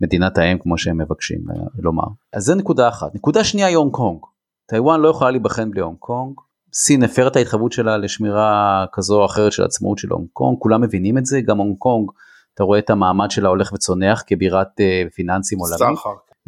מדינת 0.00 0.38
האם 0.38 0.58
כמו 0.58 0.78
שהם 0.78 0.98
מבקשים 0.98 1.38
לומר. 1.78 2.06
אז 2.32 2.44
זה 2.44 2.54
נקודה 2.54 2.88
אחת. 2.88 3.14
נקודה 3.14 3.44
שנייה 3.44 3.66
היא 3.66 3.76
הונג 3.76 3.92
קונג. 3.92 4.20
טיוואן 4.66 5.00
לא 5.00 5.08
יכולה 5.08 5.30
להיבחן 5.30 5.70
בלי 5.70 5.80
הונג 5.80 5.96
קונג. 5.98 6.34
סין 6.78 7.02
הפר 7.02 7.28
את 7.28 7.36
ההתחייבות 7.36 7.72
שלה 7.72 7.96
לשמירה 7.96 8.84
כזו 8.92 9.20
או 9.20 9.26
אחרת 9.26 9.52
של 9.52 9.64
עצמאות 9.64 9.98
של 9.98 10.08
הונג 10.10 10.26
קונג, 10.32 10.58
כולם 10.58 10.80
מבינים 10.80 11.18
את 11.18 11.26
זה, 11.26 11.40
גם 11.40 11.58
הונג 11.58 11.76
קונג, 11.78 12.10
אתה 12.54 12.64
רואה 12.64 12.78
את 12.78 12.90
המעמד 12.90 13.30
שלה 13.30 13.48
הולך 13.48 13.72
וצונח 13.72 14.22
כבירת 14.26 14.68
uh, 14.68 15.14
פיננסים 15.14 15.58
עולמית. 15.58 15.98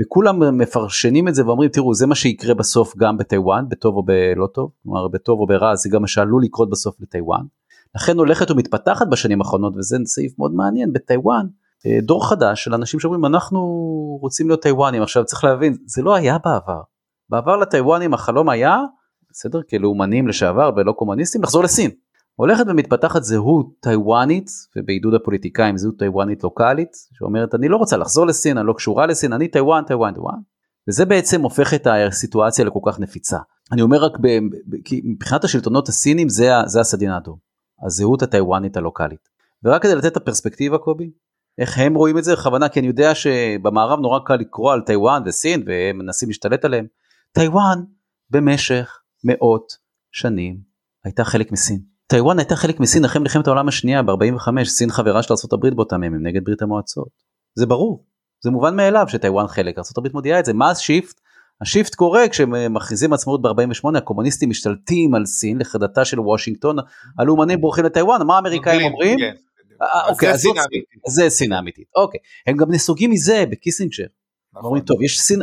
וכולם 0.02 0.58
מפרשנים 0.58 1.28
את 1.28 1.34
זה 1.34 1.46
ואומרים 1.46 1.70
תראו 1.70 1.94
זה 1.94 2.06
מה 2.06 2.14
שיקרה 2.14 2.54
בסוף 2.54 2.96
גם 2.96 3.16
בטיוואן 3.16 3.68
בטוב 3.68 3.96
או 3.96 4.02
בלא 4.02 4.46
טוב, 4.54 4.70
כלומר 4.82 5.08
בטוב 5.08 5.40
או 5.40 5.46
ברע 5.46 5.74
זה 5.74 5.90
גם 5.92 6.00
מה 6.00 6.08
שעלול 6.08 6.42
לקרות 6.44 6.70
בסוף 6.70 7.00
לטיוואן. 7.00 7.42
לכן 7.96 8.18
הולכת 8.18 8.50
ומתפתחת 8.50 9.06
בשנים 9.06 9.40
האחרונות 9.40 9.72
וזה 9.76 9.96
סעיף 10.04 10.38
מאוד 10.38 10.54
מעניין 10.54 10.92
בטיוואן 10.92 11.46
אה, 11.86 11.98
דור 12.02 12.28
חדש 12.28 12.64
של 12.64 12.74
אנשים 12.74 13.00
שאומרים 13.00 13.24
אנחנו 13.24 13.60
רוצים 14.20 14.48
להיות 14.48 14.62
טיוואנים 14.62 15.02
עכשיו 15.02 15.24
צריך 15.24 15.44
להבין 15.44 15.76
זה 15.86 16.02
לא 16.02 16.14
היה 16.14 16.38
בעבר. 16.44 16.80
בעבר 17.30 17.56
לטיוואנים 17.56 18.14
החלום 18.14 18.48
היה 18.48 18.78
בסדר? 19.32 19.62
כלאומנים 19.70 20.28
לשעבר 20.28 20.70
ולא 20.76 20.92
קומוניסטים, 20.92 21.42
לחזור 21.42 21.62
לסין. 21.62 21.90
הולכת 22.34 22.64
ומתפתחת 22.68 23.22
זהות 23.22 23.66
טיוואנית, 23.80 24.50
ובעידוד 24.76 25.14
הפוליטיקאים 25.14 25.76
זהות 25.76 25.98
טיוואנית 25.98 26.44
לוקאלית, 26.44 26.96
שאומרת 27.12 27.54
אני 27.54 27.68
לא 27.68 27.76
רוצה 27.76 27.96
לחזור 27.96 28.26
לסין, 28.26 28.58
אני 28.58 28.66
לא 28.66 28.72
קשורה 28.72 29.06
לסין, 29.06 29.32
אני 29.32 29.48
טיוואן, 29.48 29.84
טיוואן, 29.86 30.14
טיוואן. 30.14 30.38
וזה 30.88 31.04
בעצם 31.04 31.42
הופך 31.42 31.74
את 31.74 31.86
הסיטואציה 31.86 32.64
לכל 32.64 32.80
כך 32.86 33.00
נפיצה. 33.00 33.38
אני 33.72 33.82
אומר 33.82 34.04
רק, 34.04 34.12
ב, 34.20 34.26
ב, 34.66 34.76
כי 34.84 35.02
מבחינת 35.04 35.44
השלטונות 35.44 35.88
הסינים 35.88 36.28
זה, 36.28 36.50
זה 36.66 36.80
הסדין 36.80 37.10
האדום, 37.10 37.36
הזהות 37.86 38.22
הטיוואנית 38.22 38.76
הלוקאלית. 38.76 39.28
ורק 39.64 39.82
כדי 39.82 39.94
לתת 39.94 40.06
את 40.06 40.16
הפרספקטיבה 40.16 40.78
קובי, 40.78 41.10
איך 41.58 41.78
הם 41.78 41.94
רואים 41.94 42.18
את 42.18 42.24
זה 42.24 42.32
בכוונה, 42.32 42.68
כי 42.68 42.80
אני 42.80 42.86
יודע 42.86 43.14
שבמערב 43.14 44.00
נורא 44.00 44.18
קל 44.24 44.36
לקרוא 44.36 44.72
על 44.72 44.80
טיוואן 44.80 45.22
וסין 45.26 45.62
והם 45.66 45.98
מנסים 45.98 46.28
להשתלט 46.28 46.64
עליהם. 46.64 46.86
טיוואן 47.32 47.82
במשך 48.30 48.97
מאות 49.24 49.72
שנים 50.12 50.60
הייתה 51.04 51.24
חלק 51.24 51.52
מסין. 51.52 51.80
טיוואן 52.06 52.38
הייתה 52.38 52.56
חלק 52.56 52.80
מסין 52.80 53.04
אחרי 53.04 53.22
מלחמת 53.22 53.46
העולם 53.46 53.68
השנייה 53.68 54.02
ב-45, 54.02 54.64
סין 54.64 54.90
חברה 54.90 55.22
של 55.22 55.34
ארה"ב 55.34 55.74
באותם 55.74 56.04
ימים 56.04 56.26
נגד 56.26 56.44
ברית 56.44 56.62
המועצות. 56.62 57.08
זה 57.54 57.66
ברור, 57.66 58.04
זה 58.44 58.50
מובן 58.50 58.76
מאליו 58.76 59.04
שטיוואן 59.08 59.46
חלק, 59.46 59.78
ארה"ב 59.78 60.08
מודיעה 60.12 60.40
את 60.40 60.44
זה, 60.44 60.52
מה 60.52 60.70
ה 60.70 60.77
shift? 60.77 61.20
ה 61.60 61.66
shift 61.66 61.94
קורה 61.94 62.28
כשמכריזים 62.28 63.12
עצמאות 63.12 63.42
ב-48, 63.42 63.98
הקומוניסטים 63.98 64.50
משתלטים 64.50 65.14
על 65.14 65.26
סין 65.26 65.58
לחרדתה 65.58 66.04
של 66.04 66.20
וושינגטון, 66.20 66.76
הלאומנים 67.18 67.60
בורחים 67.60 67.84
לטיוואן, 67.84 68.26
מה 68.26 68.36
האמריקאים 68.36 68.92
אומרים? 68.92 69.18
כן, 69.18 69.34
אה, 69.82 70.08
אוקיי, 70.08 70.32
זה 71.06 71.30
שנאה 71.30 71.58
אמיתית, 71.58 71.88
אוקיי, 71.96 72.20
הם 72.46 72.56
גם 72.56 72.72
נסוגים 72.72 73.10
מזה 73.10 73.44
בקיסינג'ר, 73.50 74.06
נכון. 74.52 74.64
אומרים 74.64 74.84
טוב 74.84 75.02
יש 75.02 75.20
סין, 75.20 75.40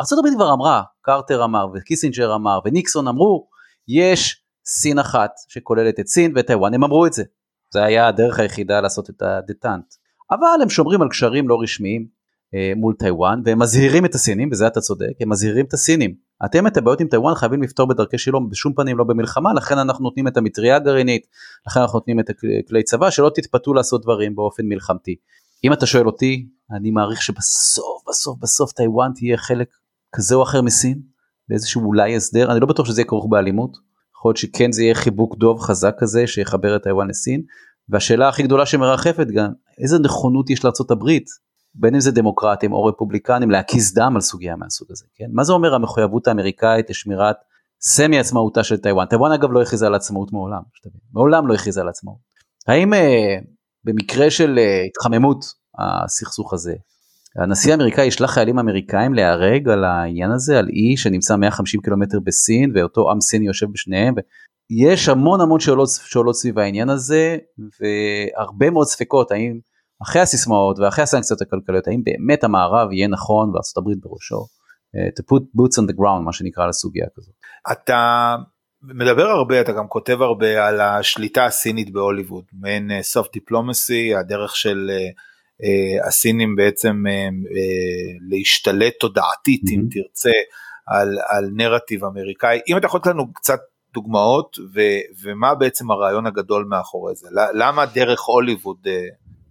ארה"ב 0.00 0.34
כבר 0.36 0.52
אמרה, 0.52 0.82
קרטר 1.02 1.44
אמר 1.44 1.66
וקיסינג'ר 1.74 2.34
אמר 2.34 2.58
וניקסון 2.64 3.08
אמרו, 3.08 3.48
יש 3.88 4.42
סין 4.66 4.98
אחת 4.98 5.30
שכוללת 5.48 6.00
את 6.00 6.06
סין 6.06 6.32
ואת 6.36 6.46
טיוואן, 6.46 6.74
הם 6.74 6.84
אמרו 6.84 7.06
את 7.06 7.12
זה, 7.12 7.24
זה 7.72 7.84
היה 7.84 8.08
הדרך 8.08 8.38
היחידה 8.38 8.80
לעשות 8.80 9.10
את 9.10 9.22
הדטנט, 9.22 9.84
אבל 10.30 10.62
הם 10.62 10.68
שומרים 10.68 11.02
על 11.02 11.08
קשרים 11.08 11.48
לא 11.48 11.58
רשמיים 11.62 12.06
אה, 12.54 12.72
מול 12.76 12.94
טיוואן 12.98 13.42
והם 13.44 13.58
מזהירים 13.58 14.04
את 14.04 14.14
הסינים, 14.14 14.48
וזה 14.52 14.66
אתה 14.66 14.80
צודק, 14.80 15.12
הם 15.20 15.28
מזהירים 15.28 15.64
את 15.64 15.74
הסינים, 15.74 16.14
אתם 16.44 16.66
את 16.66 16.76
הבעיות 16.76 17.00
עם 17.00 17.08
טיוואן 17.08 17.34
חייבים 17.34 17.62
לפתור 17.62 17.88
בדרכי 17.88 18.18
שלום, 18.18 18.50
בשום 18.50 18.72
פנים 18.74 18.98
לא 18.98 19.04
במלחמה, 19.04 19.52
לכן 19.52 19.78
אנחנו 19.78 20.04
נותנים 20.04 20.28
את 20.28 20.36
המטריה 20.36 20.76
הגרעינית, 20.76 21.26
לכן 21.66 21.80
אנחנו 21.80 21.98
נותנים 21.98 22.20
את 22.20 22.30
הכלי 22.30 22.82
צבא, 22.82 23.10
שלא 23.10 23.30
תתפתו 23.34 23.74
לעשות 23.74 24.02
דברים 24.02 24.34
באופן 24.34 24.66
מלחמתי. 24.66 25.16
אם 25.66 25.72
אתה 25.72 25.86
שואל 25.86 26.06
אותי, 26.06 26.46
אני 26.70 26.90
מעריך 26.90 27.22
שבסוף 27.22 28.02
בסוף 28.08 28.38
בסוף 28.42 28.72
טיוואן 28.72 29.12
תהיה 29.14 29.36
חלק 29.36 29.68
כזה 30.16 30.34
או 30.34 30.42
אחר 30.42 30.62
מסין, 30.62 31.02
באיזשהו 31.48 31.86
אולי 31.86 32.16
הסדר, 32.16 32.52
אני 32.52 32.60
לא 32.60 32.66
בטוח 32.66 32.86
שזה 32.86 33.00
יהיה 33.00 33.08
כרוך 33.08 33.26
באלימות, 33.30 33.76
יכול 34.16 34.28
להיות 34.28 34.36
שכן 34.36 34.72
זה 34.72 34.82
יהיה 34.82 34.94
חיבוק 34.94 35.36
דוב 35.36 35.60
חזק 35.60 35.94
כזה 35.98 36.26
שיחבר 36.26 36.76
את 36.76 36.82
טיוואן 36.82 37.08
לסין, 37.08 37.42
והשאלה 37.88 38.28
הכי 38.28 38.42
גדולה 38.42 38.66
שמרחפת 38.66 39.26
גם, 39.26 39.52
איזה 39.82 39.98
נכונות 39.98 40.50
יש 40.50 40.64
לארה"ב, 40.64 41.10
בין 41.74 41.94
אם 41.94 42.00
זה 42.00 42.12
דמוקרטים 42.12 42.72
או 42.72 42.84
רפובליקנים, 42.84 43.50
להקיז 43.50 43.94
דם 43.94 44.12
על 44.14 44.20
סוגיה 44.20 44.56
מהסוג 44.56 44.88
הזה, 44.90 45.04
כן? 45.14 45.26
מה 45.32 45.44
זה 45.44 45.52
אומר 45.52 45.74
המחויבות 45.74 46.28
האמריקאית 46.28 46.90
לשמירת 46.90 47.36
סמי 47.80 48.18
עצמאותה 48.18 48.64
של 48.64 48.76
טיוואן? 48.76 49.06
טיוואן 49.06 49.32
אגב 49.32 49.52
לא 49.52 49.62
הכריזה 49.62 49.86
על 49.86 49.94
עצמאות 49.94 50.32
מעולם, 50.32 50.62
שתבין, 50.74 51.00
מעולם 51.12 51.46
לא 51.46 51.54
הכריזה 51.54 51.80
על 51.80 51.88
עצמאות. 51.88 52.18
האם 52.66 52.94
אה, 52.94 53.36
במקרה 53.86 54.30
של 54.30 54.58
אה, 54.58 54.82
התחממות 54.82 55.44
הסכסוך 55.78 56.54
הזה. 56.54 56.74
הנשיא 57.42 57.72
האמריקאי 57.72 58.06
ישלח 58.06 58.30
חיילים 58.30 58.58
אמריקאים 58.58 59.14
להיהרג 59.14 59.68
על 59.68 59.84
העניין 59.84 60.30
הזה, 60.30 60.58
על 60.58 60.68
אי 60.68 60.96
שנמצא 60.96 61.36
150 61.36 61.80
קילומטר 61.80 62.18
בסין 62.24 62.72
ואותו 62.74 63.10
עם 63.10 63.20
סיני 63.20 63.46
יושב 63.46 63.66
בשניהם. 63.72 64.14
יש 64.70 65.08
המון 65.08 65.40
המון 65.40 65.60
שאלות, 65.60 65.88
שאלות 66.04 66.34
סביב 66.34 66.58
העניין 66.58 66.88
הזה 66.88 67.36
והרבה 67.80 68.70
מאוד 68.70 68.86
ספקות 68.86 69.30
האם 69.30 69.58
אחרי 70.02 70.22
הסיסמאות 70.22 70.78
ואחרי 70.78 71.02
הסנקציות 71.02 71.40
הכלכליות 71.40 71.88
האם 71.88 72.02
באמת 72.04 72.44
המערב 72.44 72.92
יהיה 72.92 73.08
נכון 73.08 73.50
וארצות 73.54 73.76
הברית 73.78 73.98
בראשו 74.00 74.36
uh, 74.36 75.20
to 75.20 75.22
put 75.22 75.42
boots 75.42 75.82
on 75.82 75.86
the 75.90 75.96
ground 76.00 76.22
מה 76.24 76.32
שנקרא 76.32 76.66
לסוגיה 76.66 77.06
כזאת. 77.16 77.34
אתה 77.72 78.36
מדבר 78.94 79.26
הרבה 79.26 79.60
אתה 79.60 79.72
גם 79.72 79.88
כותב 79.88 80.22
הרבה 80.22 80.66
על 80.68 80.80
השליטה 80.80 81.44
הסינית 81.44 81.92
בהוליווד 81.92 82.44
מעין 82.52 82.90
סוף 83.02 83.28
דיפלומסי 83.32 84.14
הדרך 84.14 84.56
של 84.56 84.90
uh, 85.62 86.06
הסינים 86.06 86.56
בעצם 86.56 87.02
uh, 87.06 87.48
uh, 87.48 88.18
להשתלט 88.28 88.94
תודעתית 89.00 89.62
mm-hmm. 89.62 89.74
אם 89.74 89.88
תרצה 89.90 90.32
על, 90.86 91.18
על 91.28 91.50
נרטיב 91.52 92.04
אמריקאי 92.04 92.60
אם 92.68 92.76
אתה 92.76 92.86
יכול 92.86 93.00
לתת 93.00 93.10
לנו 93.10 93.32
קצת 93.32 93.58
דוגמאות 93.94 94.58
ו, 94.74 94.80
ומה 95.22 95.54
בעצם 95.54 95.90
הרעיון 95.90 96.26
הגדול 96.26 96.66
מאחורי 96.68 97.14
זה, 97.14 97.28
למה 97.54 97.86
דרך 97.86 98.20
הוליווד 98.20 98.76
אה, 98.86 99.06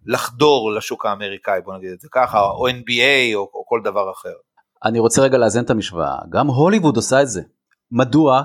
לחדור 0.05 0.71
לשוק 0.71 1.05
האמריקאי 1.05 1.61
בוא 1.61 1.77
נגיד 1.77 1.91
את 1.91 1.99
זה 1.99 2.07
ככה 2.11 2.41
או 2.41 2.69
NBA 2.69 3.35
או, 3.35 3.39
או 3.39 3.65
כל 3.65 3.81
דבר 3.83 4.11
אחר. 4.11 4.33
אני 4.85 4.99
רוצה 4.99 5.21
רגע 5.21 5.37
לאזן 5.37 5.63
את 5.63 5.69
המשוואה 5.69 6.17
גם 6.29 6.47
הוליווד 6.47 6.95
עושה 6.95 7.21
את 7.21 7.27
זה 7.27 7.41
מדוע 7.91 8.41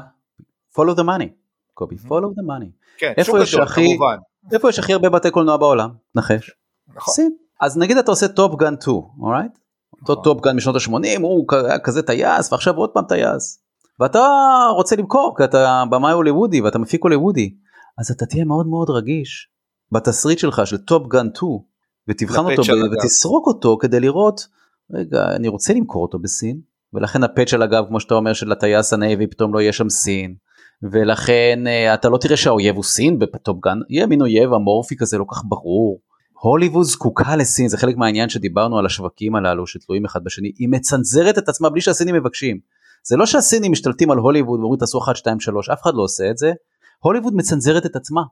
follow 0.79 0.95
the 0.95 1.03
money 1.03 1.29
קובי 1.75 1.97
follow 1.97 2.35
the 2.39 2.43
money. 2.43 2.71
כן, 2.99 3.13
איפה 3.17 3.43
יש 3.43 3.55
גדול, 3.55 3.65
הכי 3.65 3.87
כמובן. 3.87 4.17
איפה 4.53 4.69
יש 4.69 4.79
הכי 4.79 4.93
הרבה 4.93 5.09
בתי 5.11 5.31
קולנוע 5.31 5.57
בעולם 5.57 5.91
נחש. 6.15 6.51
נכון. 6.97 7.15
סין. 7.15 7.33
אז 7.61 7.79
נגיד 7.79 7.97
אתה 7.99 8.11
עושה 8.11 8.29
טופ 8.29 8.55
גן 8.61 8.75
2 8.81 8.97
all 9.21 9.31
right. 9.31 9.53
אותו 10.01 10.13
נכון. 10.13 10.25
טופ 10.25 10.41
גן 10.41 10.57
משנות 10.57 10.77
ה-80 10.77 11.21
הוא 11.23 11.47
היה 11.53 11.79
כזה 11.79 12.03
טייס 12.03 12.53
ועכשיו 12.53 12.77
עוד 12.77 12.91
פעם 12.91 13.05
טייס. 13.05 13.63
ואתה 14.01 14.27
רוצה 14.77 14.97
למכור 14.97 15.35
כי 15.37 15.45
אתה 15.45 15.85
במאי 15.91 16.13
הוליוודי 16.13 16.61
ואתה 16.61 16.79
מפיק 16.79 17.03
הוליוודי 17.03 17.55
אז 17.99 18.11
אתה 18.11 18.27
תהיה 18.27 18.45
מאוד 18.45 18.67
מאוד 18.67 18.91
רגיש 18.91 19.49
בתסריט 19.93 20.39
שלך 20.39 20.67
של 20.67 20.77
טופ 20.79 21.07
גן 21.09 21.27
2 21.37 21.53
ותבחן 22.09 22.45
אותו 22.45 22.63
ב- 22.63 22.93
ותסרוק 22.93 23.47
אותו 23.47 23.79
כדי 23.81 24.01
לראות 24.01 24.47
רגע 24.95 25.25
אני 25.37 25.49
רוצה 25.49 25.75
למכור 25.75 26.03
אותו 26.03 26.19
בסין 26.19 26.61
ולכן 26.95 27.23
הפאץ' 27.23 27.55
על 27.55 27.63
הגב 27.63 27.85
כמו 27.89 28.01
שאתה 28.01 28.15
אומר 28.15 28.33
של 28.33 28.53
הטייס 28.53 28.93
ה 28.93 28.99
Navy 28.99 29.27
פתאום 29.27 29.55
לא 29.55 29.61
יהיה 29.61 29.73
שם 29.73 29.89
סין 29.89 30.35
ולכן 30.83 31.66
אה, 31.66 31.95
אתה 31.95 32.09
לא 32.09 32.19
תראה 32.19 32.37
שהאויב 32.37 32.77
הוא 32.77 32.85
סין 32.85 33.19
בטופ 33.19 33.57
גן 33.64 33.79
יהיה 33.88 34.07
מין 34.07 34.21
אויב 34.21 34.53
אמורפי 34.53 34.97
כזה 34.97 35.19
לא 35.19 35.25
כך 35.31 35.43
ברור. 35.49 36.01
הוליווד 36.43 36.85
זקוקה 36.85 37.37
לסין 37.37 37.69
זה 37.69 37.77
חלק 37.77 37.97
מהעניין 37.97 38.29
שדיברנו 38.29 38.79
על 38.79 38.87
השווקים 38.87 39.35
הללו 39.37 39.66
שתלויים 39.66 40.05
אחד 40.05 40.25
בשני 40.25 40.53
היא 40.59 40.69
מצנזרת 40.69 41.38
את 41.38 41.49
עצמה 41.49 41.71
בלי 41.71 41.81
שהסינים 41.81 42.14
מבקשים. 42.14 42.59
זה 43.09 43.16
לא 43.16 43.27
שהסינים 43.27 43.73
משתלטים 43.73 44.11
על 44.11 44.19
הוליווד 44.19 44.61
ואומרים 44.61 44.79
תעשו 44.79 44.99
1 44.99 45.16
2 45.16 45.40
3 45.40 45.69
אף 45.69 45.83
אחד 45.83 45.95
לא 45.95 46.03
עושה 46.03 46.31
את 46.31 46.38
זה. 46.38 46.53
הוליווד 46.99 47.35
מצנזרת 47.35 47.87
את 47.87 47.97
עצמה 47.97 48.23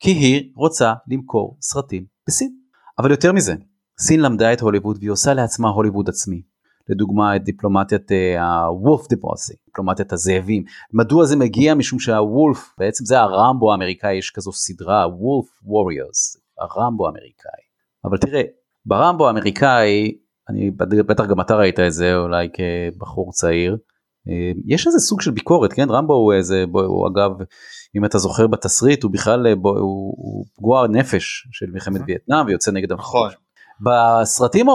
כי 0.00 0.10
היא 0.10 0.52
רוצה 0.56 0.92
למכור 1.08 1.56
סרטים 1.60 2.04
בסין. 2.28 2.56
אבל 2.98 3.10
יותר 3.10 3.32
מזה 3.32 3.54
סין 4.00 4.20
למדה 4.20 4.52
את 4.52 4.60
הוליווד 4.60 4.96
והיא 5.00 5.10
עושה 5.10 5.34
לעצמה 5.34 5.68
הוליווד 5.68 6.08
עצמי. 6.08 6.42
לדוגמה 6.88 7.36
את 7.36 7.44
דיפלומטיית 7.44 8.10
הוולף 8.38 9.04
uh, 9.04 9.08
דיפלומטי, 9.08 9.52
דיפלומטיית 9.66 10.12
הזאבים. 10.12 10.64
מדוע 10.92 11.24
זה 11.24 11.36
מגיע? 11.36 11.74
משום 11.74 11.98
שהוולף, 11.98 12.74
בעצם 12.78 13.04
זה 13.04 13.20
הרמבו 13.20 13.72
האמריקאי, 13.72 14.14
יש 14.14 14.30
כזו 14.30 14.52
סדרה, 14.52 15.06
וולף 15.08 15.46
ווריורס, 15.62 16.36
הרמבו 16.60 17.06
האמריקאי. 17.06 17.60
אבל 18.04 18.18
תראה, 18.18 18.42
ברמבו 18.86 19.26
האמריקאי, 19.26 20.16
אני 20.48 20.70
בטח 21.06 21.26
גם 21.26 21.40
אתה 21.40 21.56
ראית 21.56 21.80
את 21.80 21.92
זה 21.92 22.16
אולי 22.16 22.48
כבחור 22.52 23.32
צעיר, 23.32 23.76
אה, 24.28 24.52
יש 24.66 24.86
איזה 24.86 24.98
סוג 24.98 25.20
של 25.20 25.30
ביקורת, 25.30 25.72
כן? 25.72 25.90
רמבו 25.90 26.14
הוא 26.14 26.32
איזה, 26.32 26.64
הוא 26.72 27.08
אגב, 27.08 27.30
אם 27.96 28.04
אתה 28.04 28.18
זוכר 28.18 28.46
בתסריט, 28.46 29.02
הוא 29.02 29.12
בכלל, 29.12 29.46
הוא, 29.46 29.78
הוא 30.16 30.44
פגוע 30.56 30.88
נפש 30.88 31.48
של 31.50 31.66
מלחמת 31.70 32.00
וייטנאם 32.06 32.46
ויוצא 32.46 32.70
נגד 32.70 32.92
נכון. 32.92 33.30
בסרטים 33.80 34.66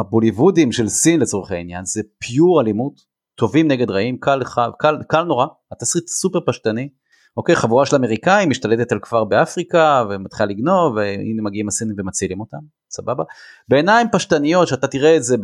הבוליוודים 0.00 0.72
של 0.72 0.88
סין 0.88 1.20
לצורך 1.20 1.50
העניין 1.50 1.84
זה 1.84 2.02
פיור 2.18 2.60
אלימות, 2.60 3.00
טובים 3.34 3.68
נגד 3.68 3.90
רעים, 3.90 4.18
קל, 4.20 4.42
קל, 4.78 4.96
קל 5.08 5.22
נורא, 5.22 5.46
התסריט 5.72 6.08
סופר 6.08 6.38
פשטני. 6.46 6.88
אוקיי, 7.36 7.56
חבורה 7.56 7.86
של 7.86 7.96
אמריקאים 7.96 8.50
משתלטת 8.50 8.92
על 8.92 8.98
כפר 8.98 9.24
באפריקה 9.24 10.04
ומתחילה 10.10 10.48
לגנוב 10.48 10.94
והנה 10.96 11.42
מגיעים 11.42 11.68
הסינים 11.68 11.94
ומצילים 11.98 12.40
אותם, 12.40 12.58
סבבה? 12.90 13.24
בעיניים 13.68 14.06
פשטניות 14.12 14.68
שאתה 14.68 14.86
תראה 14.86 15.16
את 15.16 15.24
זה 15.24 15.36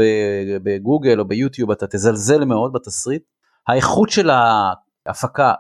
בגוגל 0.63 1.21
או 1.21 1.25
ביוטיוב 1.25 1.71
אתה 1.71 1.87
תזלזל 1.87 2.45
מאוד 2.45 2.73
בתסריט. 2.73 3.23
האיכות 3.69 4.11
של 4.11 4.31
ההפקה 4.31 5.53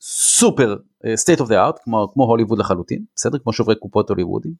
סופר 0.00 0.76
אה, 1.04 1.14
state 1.14 1.40
of 1.40 1.46
the 1.46 1.52
art 1.52 1.82
כמו, 1.84 2.08
כמו 2.12 2.24
הוליווד 2.24 2.58
לחלוטין, 2.58 3.04
בסדר? 3.16 3.38
כמו 3.38 3.52
שוברי 3.52 3.74
קופות 3.74 4.10
הוליוודים. 4.10 4.52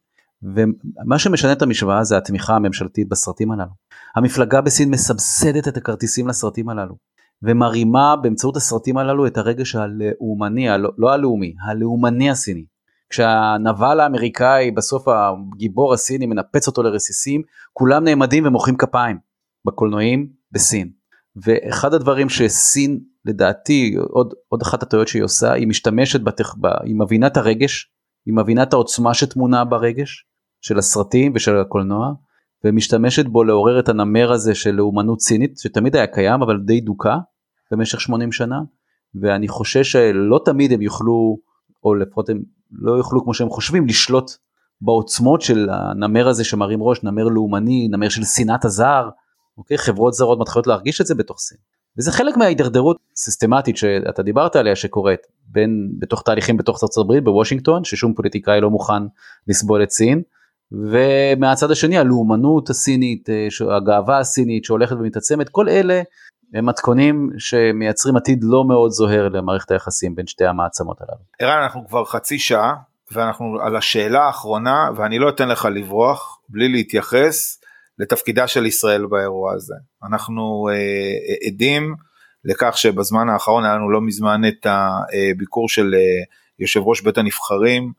ומה 0.43 1.19
שמשנה 1.19 1.51
את 1.51 1.61
המשוואה 1.61 2.03
זה 2.03 2.17
התמיכה 2.17 2.55
הממשלתית 2.55 3.09
בסרטים 3.09 3.51
הללו. 3.51 3.71
המפלגה 4.15 4.61
בסין 4.61 4.89
מסבסדת 4.91 5.67
את 5.67 5.77
הכרטיסים 5.77 6.27
לסרטים 6.27 6.69
הללו 6.69 6.95
ומרימה 7.43 8.15
באמצעות 8.15 8.57
הסרטים 8.57 8.97
הללו 8.97 9.27
את 9.27 9.37
הרגש 9.37 9.75
הלאומני, 9.75 10.69
הלא, 10.69 10.89
לא 10.97 11.13
הלאומי, 11.13 11.53
הלאומני 11.67 12.29
הסיני. 12.29 12.65
כשהנבל 13.09 13.99
האמריקאי 13.99 14.71
בסוף 14.71 15.07
הגיבור 15.07 15.93
הסיני 15.93 16.25
מנפץ 16.25 16.67
אותו 16.67 16.83
לרסיסים 16.83 17.41
כולם 17.73 18.03
נעמדים 18.03 18.45
ומוחאים 18.45 18.77
כפיים 18.77 19.17
בקולנועים 19.65 20.29
בסין. 20.51 20.91
ואחד 21.35 21.93
הדברים 21.93 22.29
שסין 22.29 22.99
לדעתי 23.25 23.95
עוד, 24.09 24.33
עוד 24.49 24.61
אחת 24.61 24.83
הטעויות 24.83 25.07
שהיא 25.07 25.23
עושה 25.23 25.51
היא 25.51 25.67
משתמשת, 25.67 26.21
בתך, 26.21 26.53
היא 26.83 26.95
מבינה 26.95 27.27
את 27.27 27.37
הרגש, 27.37 27.91
היא 28.25 28.33
מבינה 28.33 28.63
את 28.63 28.73
העוצמה 28.73 29.13
שטמונה 29.13 29.65
ברגש 29.65 30.25
של 30.61 30.77
הסרטים 30.77 31.31
ושל 31.35 31.57
הקולנוע 31.57 32.13
ומשתמשת 32.63 33.25
בו 33.25 33.43
לעורר 33.43 33.79
את 33.79 33.89
הנמר 33.89 34.31
הזה 34.31 34.55
של 34.55 34.71
לאומנות 34.71 35.21
סינית 35.21 35.57
שתמיד 35.57 35.95
היה 35.95 36.07
קיים 36.07 36.41
אבל 36.41 36.59
די 36.59 36.81
דוכא 36.81 37.15
במשך 37.71 38.01
80 38.01 38.31
שנה 38.31 38.61
ואני 39.21 39.47
חושש 39.47 39.91
שלא 39.91 40.41
תמיד 40.45 40.71
הם 40.71 40.81
יוכלו 40.81 41.37
או 41.83 41.95
לפחות 41.95 42.29
הם 42.29 42.41
לא 42.71 42.91
יוכלו 42.91 43.23
כמו 43.23 43.33
שהם 43.33 43.49
חושבים 43.49 43.87
לשלוט 43.87 44.31
בעוצמות 44.81 45.41
של 45.41 45.69
הנמר 45.71 46.27
הזה 46.27 46.43
שמרים 46.43 46.83
ראש 46.83 47.03
נמר 47.03 47.23
לאומני 47.23 47.87
נמר 47.87 48.09
של 48.09 48.23
שנאת 48.23 48.65
הזר. 48.65 49.09
אוקיי? 49.57 49.77
חברות 49.77 50.13
זרות 50.13 50.39
מתחילות 50.39 50.67
להרגיש 50.67 51.01
את 51.01 51.05
זה 51.05 51.15
בתוך 51.15 51.39
סין 51.39 51.57
וזה 51.97 52.11
חלק 52.11 52.37
מההידרדרות 52.37 52.97
סיסטמטית 53.15 53.77
שאתה 53.77 54.23
דיברת 54.23 54.55
עליה 54.55 54.75
שקורית 54.75 55.19
בין 55.47 55.89
בתוך 55.99 56.21
תהליכים 56.21 56.57
בתוך 56.57 56.83
ארצות 56.83 57.05
הברית 57.05 57.23
בוושינגטון 57.23 57.83
ששום 57.83 58.13
פוליטיקאי 58.13 58.61
לא 58.61 58.69
מוכן 58.69 59.03
לסבול 59.47 59.83
את 59.83 59.91
סין 59.91 60.21
ומהצד 60.71 61.71
השני 61.71 61.97
הלאומנות 61.97 62.69
הסינית, 62.69 63.29
אה, 63.29 63.47
הגאווה 63.77 64.19
הסינית 64.19 64.65
שהולכת 64.65 64.95
ומתעצמת, 64.95 65.49
כל 65.49 65.69
אלה 65.69 66.01
הם 66.53 66.65
מתכונים 66.65 67.29
שמייצרים 67.37 68.17
עתיד 68.17 68.39
לא 68.43 68.65
מאוד 68.65 68.91
זוהר 68.91 69.29
למערכת 69.29 69.71
היחסים 69.71 70.15
בין 70.15 70.27
שתי 70.27 70.45
המעצמות 70.45 71.01
הללו. 71.01 71.21
ערן 71.39 71.63
אנחנו 71.63 71.87
כבר 71.87 72.05
חצי 72.05 72.39
שעה 72.39 72.73
ואנחנו 73.11 73.59
על 73.61 73.75
השאלה 73.75 74.23
האחרונה 74.23 74.89
ואני 74.95 75.19
לא 75.19 75.29
אתן 75.29 75.47
לך 75.47 75.67
לברוח 75.71 76.39
בלי 76.49 76.69
להתייחס 76.69 77.61
לתפקידה 77.99 78.47
של 78.47 78.65
ישראל 78.65 79.05
באירוע 79.05 79.53
הזה. 79.53 79.75
אנחנו 80.09 80.69
אה, 80.71 81.47
עדים 81.47 81.95
לכך 82.45 82.77
שבזמן 82.77 83.29
האחרון 83.29 83.65
היה 83.65 83.75
לנו 83.75 83.91
לא 83.91 84.01
מזמן 84.01 84.41
את 84.47 84.65
הביקור 84.65 85.69
של 85.69 85.93
אה, 85.95 86.23
יושב 86.59 86.79
ראש 86.79 87.01
בית 87.01 87.17
הנבחרים 87.17 87.91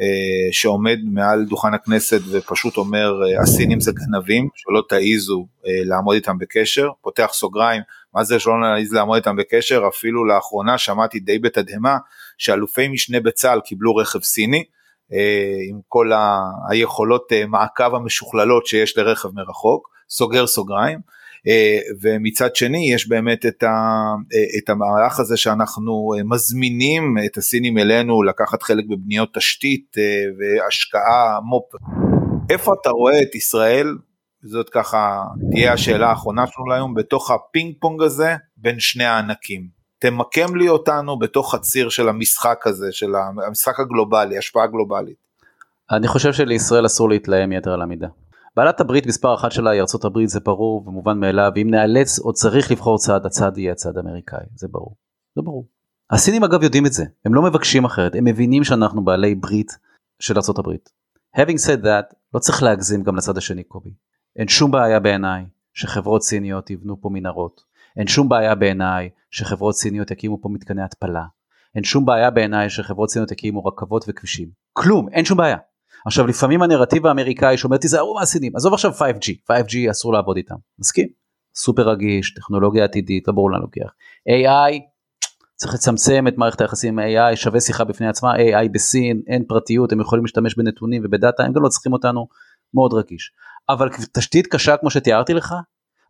אה, 0.00 0.52
שעומד 0.52 0.98
מעל 1.12 1.44
דוכן 1.44 1.74
הכנסת 1.74 2.20
ופשוט 2.30 2.76
אומר 2.76 3.12
אה, 3.22 3.42
הסינים 3.42 3.80
זה 3.80 3.92
גנבים 3.92 4.48
שלא 4.54 4.82
תעיזו 4.88 5.46
אה, 5.66 5.84
לעמוד 5.84 6.14
איתם 6.14 6.38
בקשר. 6.38 6.88
פותח 7.02 7.30
סוגריים 7.32 7.82
מה 8.14 8.24
זה 8.24 8.38
שלא 8.38 8.60
נעיז 8.60 8.92
לעמוד 8.92 9.16
איתם 9.16 9.36
בקשר? 9.36 9.88
אפילו 9.88 10.24
לאחרונה 10.24 10.78
שמעתי 10.78 11.20
די 11.20 11.38
בתדהמה 11.38 11.96
שאלופי 12.38 12.88
משנה 12.88 13.20
בצה"ל 13.20 13.60
קיבלו 13.60 13.96
רכב 13.96 14.22
סיני 14.22 14.64
עם 15.70 15.80
כל 15.88 16.12
ה- 16.12 16.50
היכולות 16.70 17.32
מעקב 17.48 17.94
המשוכללות 17.94 18.66
שיש 18.66 18.98
לרכב 18.98 19.28
מרחוק 19.34 19.88
סוגר 20.08 20.46
סוגריים 20.46 20.98
אה, 21.48 21.78
ומצד 22.02 22.56
שני 22.56 22.92
יש 22.94 23.08
באמת 23.08 23.46
את, 23.46 23.62
ה, 23.62 23.68
אה, 24.34 24.58
את 24.58 24.70
המהלך 24.70 25.20
הזה 25.20 25.36
שאנחנו 25.36 26.14
אה, 26.18 26.22
מזמינים 26.24 27.16
את 27.26 27.36
הסינים 27.36 27.78
אלינו 27.78 28.22
לקחת 28.22 28.62
חלק 28.62 28.84
בבניות 28.90 29.34
תשתית 29.34 29.96
והשקעה 30.38 31.40
מו"פ. 31.40 31.74
איפה 32.50 32.72
אתה 32.80 32.90
רואה 32.90 33.22
את 33.22 33.34
ישראל, 33.34 33.96
זאת 34.42 34.70
ככה 34.70 35.22
תהיה 35.50 35.72
השאלה 35.72 36.06
האחרונה 36.10 36.46
שלנו 36.46 36.66
להיום, 36.66 36.94
בתוך 36.94 37.30
הפינג 37.30 37.74
פונג 37.80 38.02
הזה 38.02 38.34
בין 38.56 38.80
שני 38.80 39.04
הענקים. 39.04 39.83
תמקם 39.98 40.56
לי 40.56 40.68
אותנו 40.68 41.18
בתוך 41.18 41.54
הציר 41.54 41.88
של 41.88 42.08
המשחק 42.08 42.66
הזה, 42.66 42.92
של 42.92 43.12
המשחק 43.46 43.80
הגלובלי, 43.80 44.38
השפעה 44.38 44.66
גלובלית. 44.66 45.16
אני 45.90 46.08
חושב 46.08 46.32
שלישראל 46.32 46.86
אסור 46.86 47.08
להתלהם 47.08 47.52
יתר 47.52 47.72
על 47.72 47.82
המידה. 47.82 48.08
בעלת 48.56 48.80
הברית 48.80 49.06
מספר 49.06 49.34
אחת 49.34 49.52
שלה 49.52 49.70
היא 49.70 49.80
ארצות 49.80 50.04
הברית 50.04 50.28
זה 50.28 50.40
ברור 50.40 50.88
ומובן 50.88 51.20
מאליו 51.20 51.52
אם 51.56 51.70
נאלץ 51.70 52.18
או 52.18 52.32
צריך 52.32 52.70
לבחור 52.70 52.98
צד 52.98 53.26
הצד 53.26 53.58
יהיה 53.58 53.72
הצד 53.72 53.96
האמריקאי 53.96 54.46
זה 54.54 54.68
ברור. 54.68 54.96
זה 55.36 55.42
ברור. 55.42 55.66
הסינים 56.10 56.44
אגב 56.44 56.62
יודעים 56.62 56.86
את 56.86 56.92
זה 56.92 57.04
הם 57.24 57.34
לא 57.34 57.42
מבקשים 57.42 57.84
אחרת 57.84 58.14
הם 58.14 58.24
מבינים 58.24 58.64
שאנחנו 58.64 59.04
בעלי 59.04 59.34
ברית 59.34 59.78
של 60.20 60.36
ארצות 60.36 60.58
הברית. 60.58 60.90
having 61.36 61.58
said 61.66 61.84
that 61.84 62.14
לא 62.34 62.38
צריך 62.38 62.62
להגזים 62.62 63.02
גם 63.02 63.16
לצד 63.16 63.36
השני 63.36 63.62
קובי. 63.62 63.90
אין 64.36 64.48
שום 64.48 64.70
בעיה 64.70 65.00
בעיניי 65.00 65.44
שחברות 65.72 66.22
סיניות 66.22 66.70
יבנו 66.70 67.00
פה 67.00 67.08
מנהרות. 67.12 67.64
אין 67.96 68.06
שום 68.06 68.28
בעיה 68.28 68.54
בעיניי 68.54 69.08
שחברות 69.30 69.74
סיניות 69.76 70.10
יקימו 70.10 70.42
פה 70.42 70.48
מתקני 70.48 70.82
התפלה. 70.82 71.24
אין 71.74 71.84
שום 71.84 72.04
בעיה 72.04 72.30
בעיניי 72.30 72.70
שחברות 72.70 73.10
סיניות 73.10 73.32
יקימו 73.32 73.64
רכבות 73.64 74.04
וכבישים. 74.08 74.48
כלום 74.72 75.08
אין 75.12 75.24
שום 75.24 75.38
בעיה. 75.38 75.56
עכשיו 76.06 76.26
לפעמים 76.26 76.62
הנרטיב 76.62 77.06
האמריקאי 77.06 77.56
שאומר 77.58 77.76
תיזהרו 77.76 78.14
מהסינים 78.14 78.56
עזוב 78.56 78.74
עכשיו 78.74 78.92
5G 78.92 79.52
5G 79.52 79.90
אסור 79.90 80.12
לעבוד 80.12 80.36
איתם 80.36 80.54
מסכים 80.78 81.08
סופר 81.56 81.88
רגיש 81.88 82.34
טכנולוגיה 82.34 82.84
עתידית 82.84 83.28
לא 83.28 83.34
ברור 83.34 83.50
לאן 83.50 83.60
לוקח 83.60 83.90
AI 84.28 84.94
צריך 85.56 85.74
לצמצם 85.74 86.24
את 86.28 86.38
מערכת 86.38 86.60
היחסים 86.60 86.98
עם 86.98 87.06
AI, 87.32 87.36
שווה 87.36 87.60
שיחה 87.60 87.84
בפני 87.84 88.08
עצמה, 88.08 88.34
AI 88.34 88.68
בסין, 88.72 89.22
אין 89.26 89.44
פרטיות, 89.44 89.92
הם 89.92 90.00
יכולים 90.00 90.24
להשתמש 90.24 90.54
בנתונים 90.54 91.02
ובדאטה, 91.04 91.42
הם 91.42 91.52
גם 91.52 91.62
לא 91.62 91.68
צריכים 91.68 91.92
אותנו, 91.92 92.26
מאוד 92.74 92.94
רגיש. 92.94 93.32
אבל 93.68 93.88
תשתית 94.12 94.46
קשה 94.46 94.76
כמו 94.76 94.90
שתיארתי 94.90 95.34
לך, 95.34 95.54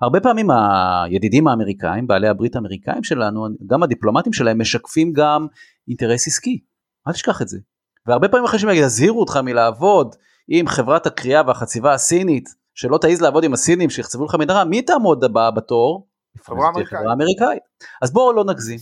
הרבה 0.00 0.20
פעמים 0.20 0.50
הידידים 0.50 1.48
האמריקאים, 1.48 2.07
בעלי 2.07 2.28
הברית 2.28 2.57
האמריקאים 2.57 3.04
שלנו, 3.04 3.46
גם 3.66 3.83
הדיפלומטים 3.83 4.33
שלהם 4.33 4.61
משקפים 4.61 5.12
גם 5.12 5.46
אינטרס 5.88 6.26
עסקי, 6.26 6.61
אל 7.09 7.12
תשכח 7.12 7.42
את 7.42 7.48
זה. 7.48 7.59
והרבה 8.07 8.28
פעמים 8.28 8.44
אחרי 8.44 8.59
שהם 8.59 8.70
יזהירו 8.70 9.20
אותך 9.20 9.37
מלעבוד 9.37 10.16
עם 10.48 10.68
חברת 10.68 11.07
הקריאה 11.07 11.42
והחציבה 11.46 11.94
הסינית, 11.94 12.48
שלא 12.74 12.98
תעז 12.98 13.20
לעבוד 13.20 13.44
עם 13.44 13.52
הסינים 13.52 13.90
שיחצבו 13.90 14.24
לך 14.24 14.35
מנהרה, 14.35 14.64
מי 14.64 14.83
תעמוד 14.83 15.24
הבאה 15.24 15.50
בתור? 15.50 16.09
חברה 16.38 16.68
אמריקאית. 16.68 17.00
חברה 17.00 17.12
אמריקאית. 17.12 17.62
אז 18.02 18.12
בואו 18.12 18.33
לא 18.33 18.44
נגזים. 18.44 18.78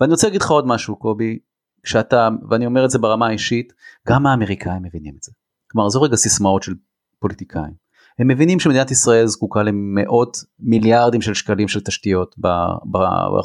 ואני 0.00 0.12
רוצה 0.12 0.26
להגיד 0.26 0.42
לך 0.42 0.50
עוד 0.50 0.66
משהו 0.66 0.96
קובי, 0.96 1.38
שאתה, 1.84 2.28
ואני 2.50 2.66
אומר 2.66 2.84
את 2.84 2.90
זה 2.90 2.98
ברמה 2.98 3.26
האישית, 3.26 3.72
גם 4.08 4.26
האמריקאים 4.26 4.82
מבינים 4.82 5.14
את 5.18 5.22
זה. 5.22 5.32
כלומר, 5.70 5.88
זו 5.88 6.02
רגע 6.02 6.16
סיסמאות 6.16 6.62
של 6.62 6.72
פוליטיקאים. 7.18 7.85
הם 8.18 8.28
מבינים 8.28 8.60
שמדינת 8.60 8.90
ישראל 8.90 9.26
זקוקה 9.26 9.62
למאות 9.62 10.36
מיליארדים 10.60 11.20
של 11.20 11.34
שקלים 11.34 11.68
של 11.68 11.80
תשתיות 11.80 12.34
ב, 12.38 12.46
ב, 12.92 12.98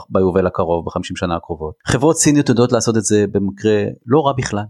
ביובל 0.09 0.47
הקרוב, 0.47 0.85
בחמישים 0.85 1.15
שנה 1.15 1.35
הקרובות. 1.35 1.75
חברות 1.87 2.17
סיניות 2.17 2.49
יודעות 2.49 2.71
לעשות 2.71 2.97
את 2.97 3.03
זה 3.03 3.25
במקרה 3.31 3.83
לא 4.05 4.27
רע 4.27 4.33
בכלל, 4.33 4.63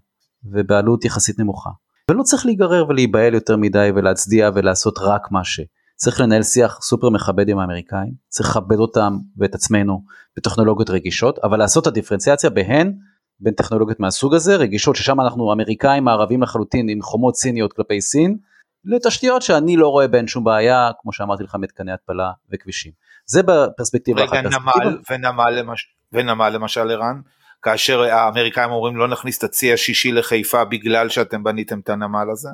ובעלות 0.46 1.06
יחסית 1.06 1.40
נמוכה. 1.40 1.70
ולא 2.12 2.24
צריך 2.24 2.46
להיגרר 2.46 2.86
ולהיבהל 2.90 3.34
יותר 3.34 3.58
מדי 3.58 3.90
ולהצדיע 3.96 4.50
ולעשות 4.56 5.00
רק 5.00 5.32
מה 5.32 5.44
ש... 5.44 5.62
צריך 5.96 6.22
לנהל 6.22 6.44
שיח 6.44 6.80
סופר 6.82 7.10
מכבד 7.10 7.50
עם 7.50 7.60
האמריקאים, 7.60 8.14
צריך 8.28 8.50
לכבד 8.50 8.80
אותם 8.80 9.18
ואת 9.38 9.56
עצמנו 9.56 10.04
בטכנולוגיות 10.38 10.90
רגישות, 10.90 11.40
אבל 11.40 11.60
לעשות 11.60 11.84
את 11.84 11.88
הדיפרנציאציה 11.88 12.50
בהן 12.50 12.94
בין 13.40 13.54
טכנולוגיות 13.54 14.00
מהסוג 14.00 14.36
הזה, 14.36 14.56
רגישות 14.56 14.96
ששם 14.96 15.22
אנחנו 15.22 15.54
אמריקאים 15.54 16.04
מערבים 16.04 16.42
לחלוטין 16.42 16.90
עם 16.90 17.02
חומות 17.02 17.36
סיניות 17.36 17.74
כלפי 17.74 18.02
סין, 18.02 18.38
לתשתיות 18.86 19.42
שאני 19.42 19.78
לא 19.78 19.88
רואה 19.88 20.08
בהן 20.08 20.28
שום 20.28 20.44
בעיה, 20.44 20.92
כמו 21.02 21.14
שאמרתי 21.14 21.44
לך, 21.44 21.56
מתקני 21.60 21.92
התפלה 21.92 22.32
וכבישים. 22.54 22.92
זה 23.26 23.44
בפרספקטיבה 23.44 24.26
אחת. 24.26 24.34
רגע, 24.34 24.50
נמל 24.50 24.98
ונמל, 25.10 25.50
למש... 25.50 25.96
ונמל 26.14 26.50
למשל 26.50 26.92
ערן, 26.92 27.22
כאשר 27.62 28.02
האמריקאים 28.02 28.72
אומרים 28.72 28.98
לא 28.98 29.08
נכניס 29.08 29.38
את 29.38 29.44
הצי 29.44 29.74
השישי 29.74 30.12
לחיפה 30.12 30.66
בגלל 30.66 31.10
שאתם 31.10 31.44
בניתם 31.44 31.80
את 31.80 31.90
הנמל 31.90 32.26
הזה? 32.32 32.50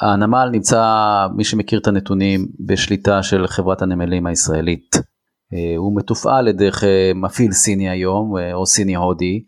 הנמל 0.00 0.48
נמצא, 0.52 0.82
מי 1.36 1.44
שמכיר 1.44 1.78
את 1.78 1.86
הנתונים, 1.86 2.48
בשליטה 2.66 3.22
של 3.22 3.46
חברת 3.46 3.82
הנמלים 3.82 4.26
הישראלית. 4.26 4.96
אה, 5.52 5.76
הוא 5.76 5.96
מתופעל 5.96 6.44
לדרך 6.44 6.84
אה, 6.84 7.12
מפעיל 7.14 7.52
סיני 7.52 7.90
היום, 7.90 8.36
אה, 8.36 8.54
או 8.54 8.66
סיני 8.66 8.96
הודי. 8.96 9.44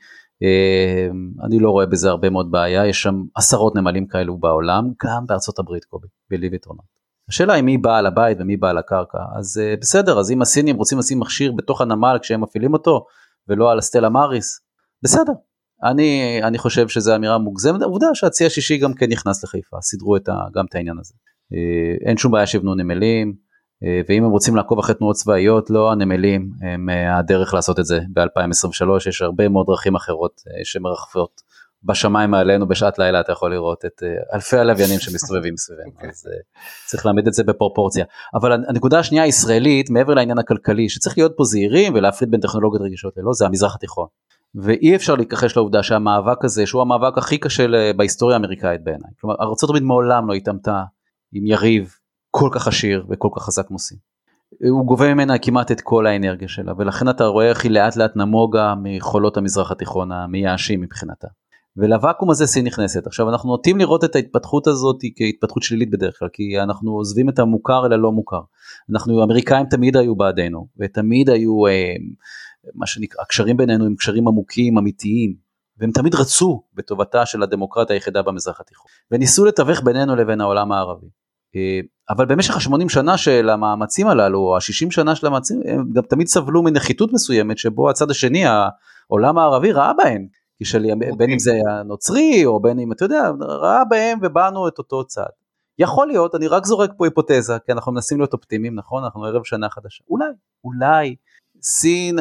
אני 1.45 1.59
לא 1.59 1.71
רואה 1.71 1.87
בזה 1.87 2.11
הרבה 2.11 2.31
מאוד 2.31 2.51
בעיה, 2.51 2.87
יש 2.87 3.03
שם 3.03 3.23
עשרות 3.35 3.77
נמלים 3.77 4.07
כאלו 4.07 4.39
בעולם, 4.39 4.85
גם 5.05 5.27
בארצות 5.27 5.59
הברית 5.59 5.85
קובי, 5.85 6.09
בלי 6.31 6.49
ויתרונות. 6.49 6.85
השאלה 7.29 7.53
היא 7.53 7.63
מי 7.65 7.79
בעל 7.79 8.07
הבית 8.07 8.39
ומי 8.41 8.57
בעל 8.57 8.79
הקרקע, 8.79 9.19
אז 9.39 9.61
בסדר, 9.81 10.19
אז 10.19 10.31
אם 10.31 10.43
הסינים 10.43 10.77
רוצים 10.77 10.99
לשים 10.99 11.21
מכשיר 11.21 11.53
בתוך 11.53 11.81
הנמל 11.81 12.19
כשהם 12.23 12.41
מפעילים 12.41 12.73
אותו, 12.73 13.07
ולא 13.49 13.71
על 13.71 13.79
הסטלה 13.79 14.09
מאריס, 14.09 14.61
בסדר, 15.03 15.33
אני, 15.85 16.41
אני 16.43 16.59
חושב 16.59 16.89
שזו 16.89 17.17
אמירה 17.17 17.39
מוגזמת, 17.39 17.83
עובדה 17.83 18.07
שהצי 18.15 18.47
השישי 18.47 18.79
גם 18.79 18.95
כן 18.95 19.07
נכנס 19.11 19.45
לחיפה, 19.45 19.77
סידרו 19.81 20.17
את 20.17 20.29
ה, 20.29 20.35
גם 20.55 20.65
את 20.69 20.75
העניין 20.75 20.99
הזה. 20.99 21.15
אה, 21.53 22.09
אין 22.09 22.17
שום 22.17 22.33
בעיה 22.33 22.47
שיבנו 22.47 22.75
נמלים, 22.75 23.29
אה, 23.29 23.35
ואם 24.09 24.25
הם 24.25 24.31
רוצים 24.31 24.57
לעקוב 24.57 24.79
אחרי 24.79 24.95
תנועות 24.95 25.17
צבאיות, 25.17 25.71
לא 25.71 25.93
הנמלים 25.93 26.51
הם 26.63 26.91
אה, 26.91 27.19
הדרך 27.19 27.55
לעשות 27.55 27.79
את 27.79 27.85
זה 27.85 28.01
ב-2023, 28.13 29.09
יש 29.09 29.23
הרבה 29.23 29.49
מאוד 29.49 29.67
דרכים 29.67 29.95
אחרות 29.95 30.43
שמרחפות 30.65 31.43
בשמיים 31.85 32.31
מעלינו 32.31 32.69
בשעת 32.69 32.99
לילה, 32.99 33.21
אתה 33.21 33.33
יכול 33.33 33.55
לראות 33.55 33.85
את 33.85 34.03
אלפי 34.35 34.57
הלוויינים 34.57 34.99
שמסתובבים 35.01 35.57
סביבנו, 35.57 35.91
אוקיי. 35.95 36.11
אז 36.11 36.29
צריך 36.87 37.07
להעמיד 37.07 37.27
את 37.27 37.35
זה 37.35 37.45
בפרופורציה. 37.45 38.05
אבל 38.35 38.53
הנקודה 38.53 38.99
השנייה 38.99 39.25
הישראלית, 39.25 39.91
מעבר 39.91 40.15
לעניין 40.15 40.39
הכלכלי, 40.39 40.89
שצריך 40.89 41.19
להיות 41.19 41.33
פה 41.37 41.45
זהירים 41.45 41.95
ולהפריד 41.95 42.31
בין 42.31 42.41
טכנולוגיות 42.41 42.83
רגישות 42.83 43.17
ללא, 43.17 43.33
זה 43.33 43.47
המזרח 43.47 43.75
התיכון. 43.75 44.07
ואי 44.55 44.97
אפשר 44.97 45.15
להתכחש 45.15 45.57
לעובדה 45.57 45.83
שהמאבק 45.83 46.45
הזה 46.45 46.67
שהוא 46.67 46.83
המאבק 46.83 47.19
הכי 47.19 47.39
קשה 47.39 47.67
בהיסטוריה 47.97 48.37
האמריקאית 48.37 48.85
בעיניי. 48.85 49.11
כלומר 49.21 49.35
ארה"ב 49.41 49.81
מעולם 49.83 50.29
לא 50.29 50.35
התעמתה 50.35 50.83
עם 51.33 51.47
יריב 51.47 51.95
כל 52.31 52.49
כך 52.53 52.69
עשיר 52.69 53.07
וכל 53.09 53.29
כך 53.37 53.43
חזק 53.43 53.67
כמו 53.67 53.79
סין. 53.79 53.99
הוא 54.71 54.87
גובה 54.87 55.15
ממנה 55.15 55.39
כמעט 55.39 55.73
את 55.73 55.81
כל 55.81 56.07
האנרגיה 56.07 56.49
שלה 56.49 56.73
ולכן 56.79 57.09
אתה 57.09 57.27
רואה 57.27 57.49
איך 57.49 57.65
היא 57.65 57.73
לאט 57.73 57.97
לאט 57.97 58.17
נמוגה 58.17 58.75
מחולות 58.83 59.37
המזרח 59.37 59.71
התיכון 59.71 60.13
המייאשים 60.13 60.81
מבחינתה. 60.81 61.29
ולוואקום 61.77 62.31
הזה 62.31 62.47
סין 62.47 62.67
נכנסת. 62.67 63.07
עכשיו 63.07 63.31
אנחנו 63.31 63.49
נוטים 63.49 63.79
לראות 63.79 64.05
את 64.05 64.17
ההתפתחות 64.17 64.67
הזאת 64.67 65.01
כהתפתחות 65.17 65.63
שלילית 65.63 65.91
בדרך 65.91 66.19
כלל 66.19 66.29
כי 66.33 66.61
אנחנו 66.61 66.93
עוזבים 66.93 67.29
את 67.29 67.39
המוכר 67.39 67.87
אל 67.87 67.93
הלא 67.93 68.13
מוכר. 68.13 68.41
אנחנו 68.91 69.25
אמריקאים 69.25 69.67
תמיד 69.67 69.97
היו 69.97 70.17
בעדינו 70.17 70.67
ותמיד 70.79 71.31
היו 71.31 71.67
אה, 71.67 71.95
מה 72.75 72.87
שנקרא, 72.87 73.23
הקשרים 73.23 73.57
בינינו 73.57 73.87
הם 73.87 73.95
קשרים 73.95 74.29
עמוקים, 74.29 74.79
אמיתיים, 74.79 75.35
והם 75.79 75.91
תמיד 75.91 76.15
רצו 76.15 76.63
בטובתה 76.75 77.27
של 77.27 77.43
הדמוקרטיה 77.43 77.97
היחידה 77.97 78.23
במזרח 78.23 78.61
התיכון, 78.61 78.87
וניסו 79.11 79.45
לתווך 79.45 79.81
בינינו 79.85 80.17
לבין 80.17 80.41
העולם 80.41 80.73
הערבי. 80.73 81.07
אה, 81.57 81.81
אבל 82.11 82.27
במשך 82.27 82.57
ה-80 82.57 82.89
שנה 82.89 83.17
של 83.17 83.51
המאמצים 83.51 84.07
הללו, 84.07 84.39
או 84.39 84.57
ה-60 84.57 84.91
שנה 84.91 85.15
של 85.15 85.27
המאמצים, 85.27 85.61
הם 85.65 85.93
גם 85.93 86.03
תמיד 86.03 86.27
סבלו 86.27 86.63
מנחיתות 86.63 87.13
מסוימת, 87.13 87.59
שבו 87.59 87.91
הצד 87.91 88.11
השני, 88.11 88.45
העולם 88.47 89.39
הערבי 89.39 89.73
ראה 89.73 89.93
בהם, 89.93 90.27
כשל... 90.63 90.85
okay. 90.85 91.17
בין 91.17 91.31
אם 91.31 91.39
זה 91.39 91.53
הנוצרי, 91.71 92.45
או 92.45 92.61
בין 92.61 92.79
אם, 92.79 92.93
אתה 92.93 93.05
יודע, 93.05 93.31
ראה 93.41 93.85
בהם 93.85 94.19
ובאנו 94.23 94.69
את 94.69 94.79
אותו 94.79 95.05
צד. 95.05 95.31
יכול 95.79 96.07
להיות, 96.07 96.35
אני 96.35 96.47
רק 96.47 96.67
זורק 96.67 96.91
פה 96.97 97.07
היפותזה, 97.07 97.59
כי 97.67 97.73
אנחנו 97.73 97.93
מנסים 97.93 98.19
להיות 98.19 98.33
אופטימיים, 98.33 98.75
נכון? 98.75 99.05
אנחנו 99.05 99.25
ערב 99.25 99.45
שנה 99.45 99.71
חדשה. 99.71 100.05
אולי, 100.11 100.27
אולי 100.65 101.17
סין 101.63 102.19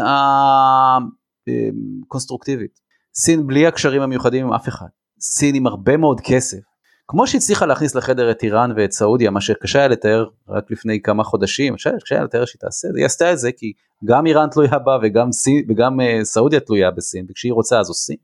הקונסטרוקטיבית, 2.07 2.79
סין 3.15 3.47
בלי 3.47 3.67
הקשרים 3.67 4.01
המיוחדים 4.01 4.45
עם 4.45 4.53
אף 4.53 4.67
אחד, 4.67 4.87
סין 5.19 5.55
עם 5.55 5.67
הרבה 5.67 5.97
מאוד 5.97 6.21
כסף, 6.21 6.68
כמו 7.11 7.27
שהצליחה 7.27 7.65
להכניס 7.65 7.95
לחדר 7.95 8.31
את 8.31 8.43
איראן 8.43 8.71
ואת 8.75 8.91
סעודיה, 8.91 9.31
מה 9.31 9.41
שקשה 9.41 9.79
היה 9.79 9.87
לתאר 9.87 10.25
רק 10.49 10.71
לפני 10.71 11.01
כמה 11.01 11.23
חודשים, 11.23 11.75
קשה 11.75 12.15
היה 12.15 12.23
לתאר 12.23 12.45
שהיא 12.45 12.59
תעשה 12.59 12.87
היא 12.95 13.05
עשתה 13.05 13.33
את 13.33 13.39
זה 13.39 13.51
כי 13.51 13.73
גם 14.05 14.25
איראן 14.25 14.49
תלויה 14.49 14.79
בה 14.79 14.97
וגם, 15.03 15.31
סין, 15.31 15.65
וגם 15.69 15.99
uh, 15.99 16.23
סעודיה 16.23 16.59
תלויה 16.59 16.91
בסין, 16.91 17.25
וכשהיא 17.29 17.53
רוצה 17.53 17.79
אז 17.79 17.89
עושים. 17.89 18.15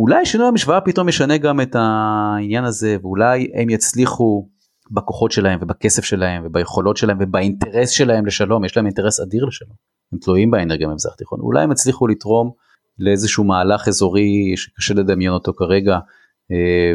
אולי 0.00 0.26
שינוי 0.26 0.46
המשוואה 0.46 0.80
פתאום 0.80 1.08
ישנה 1.08 1.38
גם 1.38 1.60
את 1.60 1.76
העניין 1.78 2.64
הזה, 2.64 2.96
ואולי 3.02 3.50
הם 3.54 3.70
יצליחו 3.70 4.48
בכוחות 4.90 5.32
שלהם 5.32 5.58
ובכסף 5.62 6.04
שלהם 6.04 6.42
וביכולות 6.46 6.96
שלהם 6.96 7.16
ובאינטרס 7.20 7.90
שלהם 7.90 8.26
לשלום, 8.26 8.64
יש 8.64 8.76
להם 8.76 8.86
אינטרס 8.86 9.20
אדיר 9.20 9.44
לשלום. 9.44 9.74
הם 10.12 10.18
תלויים 10.18 10.50
באנרגיה 10.50 10.88
במזרח 10.88 11.12
התיכון, 11.14 11.40
אולי 11.40 11.62
הם 11.62 11.70
הצליחו 11.70 12.06
לתרום 12.06 12.50
לאיזשהו 12.98 13.44
מהלך 13.44 13.88
אזורי 13.88 14.56
שקשה 14.56 14.94
לדמיין 14.94 15.30
אותו 15.30 15.52
כרגע 15.52 15.98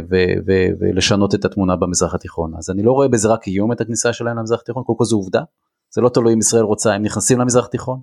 ו- 0.10 0.34
ו- 0.48 0.70
ולשנות 0.80 1.36
את 1.36 1.46
התמונה 1.46 1.76
במזרח 1.76 2.14
התיכון. 2.16 2.54
אז 2.58 2.70
אני 2.70 2.84
לא 2.84 2.92
רואה 2.92 3.08
בזה 3.08 3.28
רק 3.28 3.48
איום 3.48 3.72
את 3.72 3.82
הכניסה 3.82 4.14
שלהם 4.14 4.38
למזרח 4.38 4.62
התיכון, 4.62 4.84
קודם 4.84 4.98
כל 4.98 5.06
זו 5.06 5.16
עובדה, 5.16 5.42
זה 5.94 6.02
לא 6.02 6.10
תלוי 6.10 6.34
אם 6.34 6.40
ישראל 6.40 6.64
רוצה, 6.64 6.94
הם 6.94 7.04
נכנסים 7.04 7.40
למזרח 7.40 7.66
התיכון, 7.66 8.00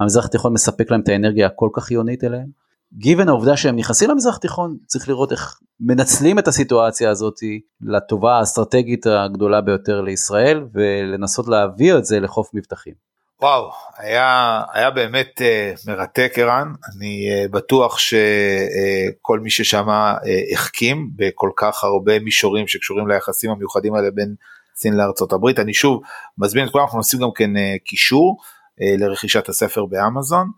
המזרח 0.00 0.24
התיכון 0.24 0.52
מספק 0.52 0.90
להם 0.90 1.00
את 1.00 1.08
האנרגיה 1.08 1.46
הכל 1.46 1.68
כך 1.72 1.84
חיונית 1.84 2.24
אליהם. 2.24 2.46
גיוון 2.92 3.28
העובדה 3.28 3.56
שהם 3.56 3.76
נכנסים 3.76 4.10
למזרח 4.10 4.36
התיכון, 4.36 4.76
צריך 4.86 5.08
לראות 5.08 5.32
איך 5.32 5.60
מנצלים 5.80 6.38
את 6.38 6.48
הסיטואציה 6.48 7.10
הזאת 7.10 7.34
לטובה 7.80 8.38
האסטרטגית 8.38 9.06
הגדולה 9.06 9.60
ביותר 9.60 10.00
לישראל 10.00 10.64
ולנסות 10.74 11.48
להעביר 11.48 11.98
את 11.98 12.04
זה 12.04 12.20
לחוף 12.20 12.50
מבטחים. 12.54 13.09
וואו, 13.42 13.70
היה, 13.96 14.62
היה 14.72 14.90
באמת 14.90 15.40
uh, 15.40 15.90
מרתק 15.90 16.32
ערן, 16.36 16.72
אני 16.96 17.28
uh, 17.28 17.52
בטוח 17.52 17.98
שכל 17.98 19.38
uh, 19.38 19.42
מי 19.42 19.50
ששמע 19.50 20.14
uh, 20.14 20.54
החכים 20.54 21.10
בכל 21.16 21.50
כך 21.56 21.84
הרבה 21.84 22.18
מישורים 22.18 22.66
שקשורים 22.66 23.08
ליחסים 23.08 23.50
המיוחדים 23.50 23.94
האלה 23.94 24.10
בין 24.10 24.34
סין 24.76 24.96
לארצות 24.96 25.32
הברית. 25.32 25.58
אני 25.58 25.74
שוב 25.74 26.02
מזמין 26.38 26.66
את 26.66 26.72
כולם, 26.72 26.84
אנחנו 26.84 26.98
נשים 26.98 27.20
גם 27.20 27.28
כן 27.34 27.56
uh, 27.56 27.60
קישור 27.84 28.38
uh, 28.40 29.00
לרכישת 29.00 29.48
הספר 29.48 29.84
באמזון. 29.84 30.50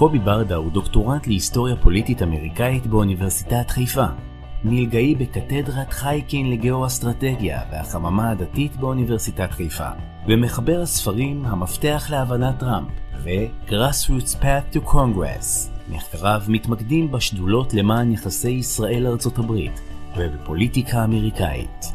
קובי 0.01 0.19
ברדה 0.19 0.55
הוא 0.55 0.71
דוקטורנט 0.71 1.27
להיסטוריה 1.27 1.75
פוליטית 1.75 2.21
אמריקאית 2.21 2.87
באוניברסיטת 2.87 3.69
חיפה. 3.69 4.05
מלגאי 4.63 5.15
בקתדרת 5.15 5.93
חייקין 5.93 6.49
לגאו-אסטרטגיה 6.51 7.61
והחממה 7.71 8.29
הדתית 8.29 8.75
באוניברסיטת 8.75 9.51
חיפה. 9.51 9.89
ומחבר 10.27 10.81
הספרים 10.81 11.45
המפתח 11.45 12.07
להבנת 12.09 12.59
טראמפ 12.59 12.89
ו-Grassroots 13.23 14.35
Path 14.41 14.75
to 14.75 14.89
Congress. 14.89 15.69
מחקריו 15.89 16.41
מתמקדים 16.47 17.11
בשדולות 17.11 17.73
למען 17.73 18.11
יחסי 18.11 18.51
ישראל-ארצות 18.51 19.37
הברית 19.37 19.81
ובפוליטיקה 20.17 21.03
אמריקאית. 21.03 21.85